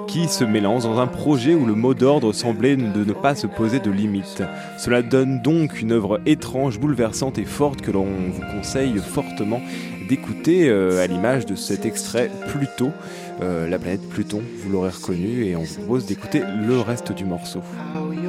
qui 0.08 0.26
se 0.26 0.42
mélange 0.42 0.82
dans 0.82 0.98
un 0.98 1.06
projet 1.06 1.54
où 1.54 1.64
le 1.64 1.76
mot 1.76 1.94
d'ordre 1.94 2.32
semblait 2.32 2.74
de 2.74 3.04
ne 3.04 3.12
pas 3.12 3.36
se 3.36 3.46
poser 3.46 3.78
de 3.78 3.92
limites. 3.92 4.42
Cela 4.78 5.02
donne 5.02 5.40
donc 5.42 5.80
une 5.80 5.92
œuvre 5.92 6.20
étrange, 6.26 6.80
bouleversante 6.80 7.38
et 7.38 7.44
forte 7.44 7.82
que 7.82 7.92
l'on 7.92 8.08
vous 8.32 8.42
conseille 8.52 8.98
fortement 8.98 9.60
d'écouter 10.08 10.68
euh, 10.68 11.04
à 11.04 11.06
l'image 11.06 11.46
de 11.46 11.54
cet 11.54 11.86
extrait 11.86 12.32
Pluto, 12.48 12.90
euh, 13.42 13.68
la 13.68 13.78
planète 13.78 14.08
Pluton, 14.08 14.42
vous 14.58 14.72
l'aurez 14.72 14.90
reconnu, 14.90 15.44
et 15.44 15.54
on 15.54 15.62
vous 15.62 15.74
propose 15.76 16.06
d'écouter 16.06 16.42
le 16.66 16.80
reste 16.80 17.12
du 17.12 17.26
morceau. 17.26 17.60
let 17.94 18.21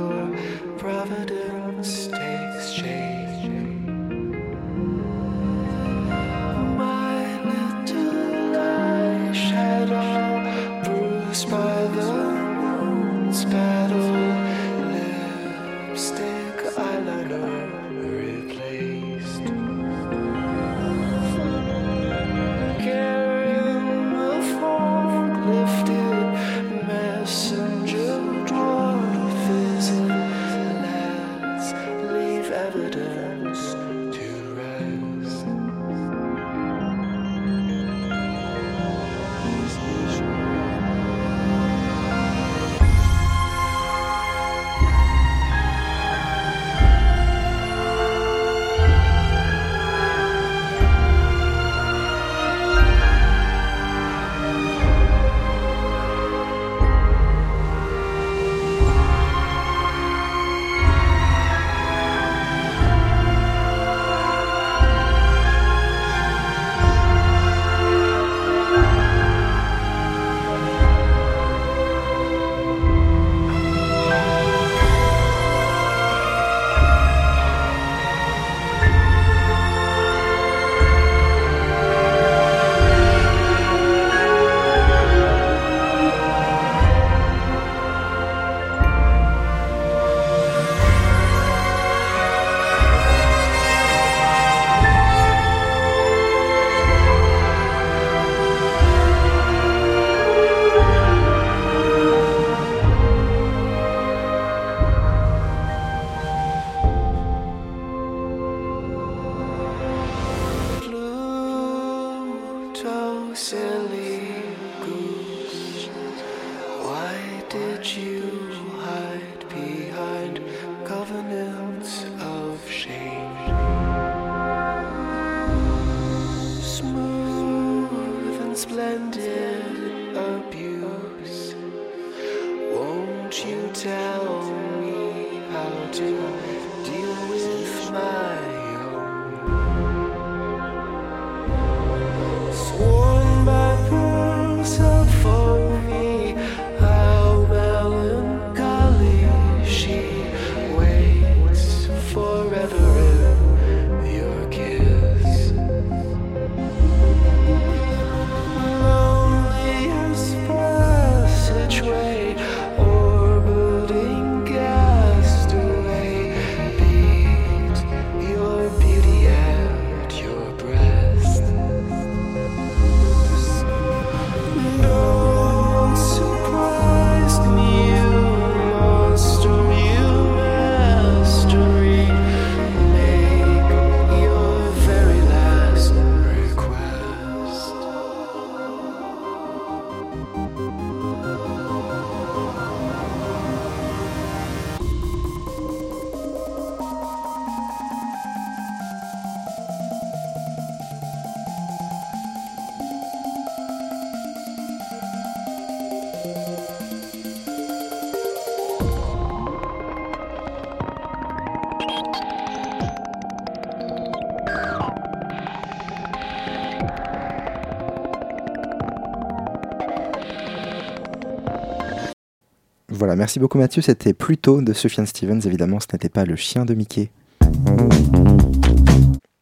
Voilà, 223.13 223.25
merci 223.25 223.37
beaucoup 223.37 223.59
Mathieu. 223.59 223.83
C'était 223.83 224.15
plutôt 224.15 224.63
de 224.63 224.73
Sufjan 224.73 225.05
Stevens, 225.05 225.41
évidemment, 225.45 225.79
ce 225.79 225.85
n'était 225.93 226.09
pas 226.09 226.25
le 226.25 226.35
chien 226.35 226.65
de 226.65 226.73
Mickey. 226.73 227.11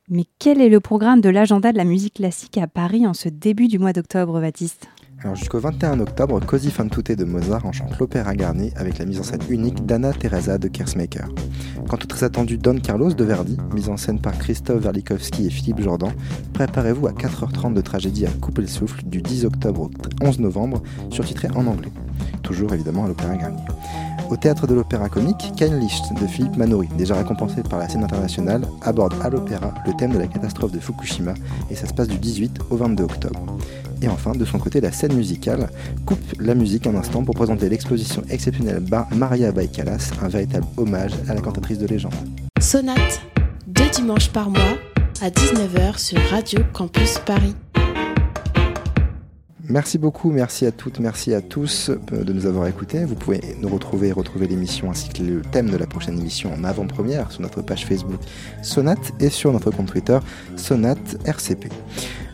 Mais 0.09 0.25
quel 0.39 0.59
est 0.59 0.67
le 0.67 0.81
programme 0.81 1.21
de 1.21 1.29
l'agenda 1.29 1.71
de 1.71 1.77
la 1.77 1.85
musique 1.85 2.15
classique 2.15 2.57
à 2.57 2.67
Paris 2.67 3.07
en 3.07 3.13
ce 3.13 3.29
début 3.29 3.69
du 3.69 3.79
mois 3.79 3.93
d'octobre, 3.93 4.41
Baptiste? 4.41 4.89
Alors 5.23 5.35
jusqu'au 5.35 5.59
21 5.59 6.01
octobre, 6.01 6.41
Così 6.45 6.69
fan 6.69 6.89
tutte 6.89 7.13
de 7.13 7.23
Mozart 7.23 7.65
enchante 7.65 7.97
l'opéra 7.97 8.35
Garnier 8.35 8.73
avec 8.75 8.97
la 8.97 9.05
mise 9.05 9.21
en 9.21 9.23
scène 9.23 9.39
unique 9.49 9.85
d'Anna 9.85 10.11
Teresa 10.11 10.57
de 10.57 10.67
Kersmaker. 10.67 11.29
Quant 11.87 11.95
au 11.95 12.07
très 12.07 12.25
attendu 12.25 12.57
Don 12.57 12.77
Carlos 12.77 13.13
de 13.13 13.23
Verdi, 13.23 13.55
mise 13.73 13.87
en 13.87 13.95
scène 13.95 14.19
par 14.19 14.37
Christophe 14.37 14.81
Verlikovski 14.81 15.45
et 15.45 15.49
Philippe 15.49 15.79
Jordan, 15.79 16.11
préparez-vous 16.53 17.07
à 17.07 17.11
4h30 17.11 17.73
de 17.73 17.81
tragédie 17.81 18.25
à 18.25 18.31
couper 18.31 18.63
le 18.63 18.67
souffle 18.67 19.05
du 19.05 19.21
10 19.21 19.45
octobre 19.45 19.83
au 19.83 20.25
11 20.25 20.39
novembre, 20.39 20.83
surtitré 21.09 21.47
en 21.55 21.67
anglais. 21.67 21.91
Toujours 22.43 22.73
évidemment 22.73 23.05
à 23.05 23.07
l'opéra 23.07 23.35
Garnier. 23.35 23.63
Au 24.29 24.37
théâtre 24.37 24.65
de 24.65 24.73
l'opéra 24.73 25.09
comique, 25.09 25.51
Kein 25.57 25.77
Licht 25.77 26.13
de 26.19 26.25
Philippe 26.25 26.55
Manori, 26.55 26.87
déjà 26.97 27.15
récompensé 27.15 27.63
par 27.63 27.79
la 27.79 27.89
scène 27.89 28.03
internationale, 28.03 28.65
aborde 28.81 29.13
à 29.21 29.29
l'opéra 29.29 29.73
le 29.85 29.93
thème 29.93 30.13
de 30.13 30.19
la 30.19 30.27
catastrophe 30.27 30.71
de 30.71 30.79
Fukushima 30.79 31.33
et 31.69 31.75
ça 31.75 31.85
se 31.85 31.93
passe 31.93 32.07
du 32.07 32.17
18 32.17 32.59
au 32.69 32.77
22 32.77 33.03
octobre. 33.03 33.45
Et 34.01 34.07
enfin, 34.07 34.31
de 34.31 34.45
son 34.45 34.57
côté, 34.57 34.81
la 34.81 34.91
scène 34.91 35.13
musicale 35.13 35.69
coupe 36.05 36.19
la 36.39 36.55
musique 36.55 36.87
un 36.87 36.95
instant 36.95 37.23
pour 37.23 37.35
présenter 37.35 37.67
l'exposition 37.67 38.23
exceptionnelle 38.29 38.79
Bar 38.79 39.07
Maria 39.13 39.51
Baikalas, 39.51 40.11
un 40.21 40.27
véritable 40.29 40.65
hommage 40.77 41.11
à 41.27 41.33
la 41.33 41.41
cantatrice 41.41 41.77
de 41.77 41.87
légende. 41.87 42.13
Sonate, 42.59 43.21
deux 43.67 43.89
dimanches 43.89 44.29
par 44.29 44.49
mois 44.49 44.77
à 45.21 45.29
19h 45.29 45.99
sur 45.99 46.19
Radio 46.29 46.61
Campus 46.73 47.19
Paris. 47.19 47.53
Merci 49.69 49.97
beaucoup, 49.97 50.31
merci 50.31 50.65
à 50.65 50.71
toutes, 50.71 50.99
merci 50.99 51.33
à 51.33 51.41
tous 51.41 51.89
euh, 51.89 52.23
de 52.23 52.33
nous 52.33 52.45
avoir 52.45 52.67
écoutés. 52.67 53.05
Vous 53.05 53.15
pouvez 53.15 53.41
nous 53.61 53.69
retrouver 53.69 54.09
et 54.09 54.11
retrouver 54.11 54.47
l'émission 54.47 54.89
ainsi 54.89 55.09
que 55.09 55.23
le 55.23 55.41
thème 55.41 55.69
de 55.69 55.77
la 55.77 55.87
prochaine 55.87 56.19
émission 56.19 56.51
en 56.53 56.63
avant-première 56.63 57.31
sur 57.31 57.41
notre 57.41 57.61
page 57.61 57.85
Facebook 57.85 58.19
Sonate 58.63 59.13
et 59.19 59.29
sur 59.29 59.51
notre 59.53 59.71
compte 59.71 59.87
Twitter 59.87 60.19
Sonate 60.55 61.17
RCP. 61.25 61.69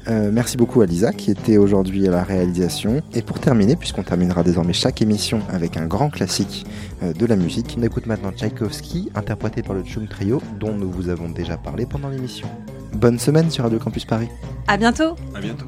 Euh, 0.07 0.31
merci 0.31 0.55
beaucoup 0.55 0.81
à 0.81 0.85
Lisa 0.85 1.11
qui 1.11 1.31
était 1.31 1.57
aujourd'hui 1.57 2.07
à 2.07 2.11
la 2.11 2.23
réalisation. 2.23 3.01
Et 3.13 3.21
pour 3.21 3.39
terminer, 3.39 3.75
puisqu'on 3.75 4.03
terminera 4.03 4.43
désormais 4.43 4.73
chaque 4.73 5.01
émission 5.01 5.41
avec 5.49 5.75
un 5.75 5.85
grand 5.85 6.09
classique 6.09 6.65
euh, 7.03 7.13
de 7.13 7.25
la 7.25 7.35
musique, 7.35 7.75
on 7.77 7.83
écoute 7.83 8.05
maintenant 8.05 8.31
Tchaïkovski, 8.31 9.11
interprété 9.15 9.61
par 9.63 9.75
le 9.75 9.83
Chung 9.83 10.07
Trio, 10.07 10.41
dont 10.59 10.73
nous 10.73 10.89
vous 10.89 11.09
avons 11.09 11.29
déjà 11.29 11.57
parlé 11.57 11.85
pendant 11.85 12.09
l'émission. 12.09 12.47
Bonne 12.93 13.19
semaine 13.19 13.51
sur 13.51 13.65
Radio 13.65 13.79
Campus 13.79 14.05
Paris. 14.05 14.29
À 14.67 14.77
bientôt 14.77 15.15
À 15.35 15.41
bientôt. 15.41 15.65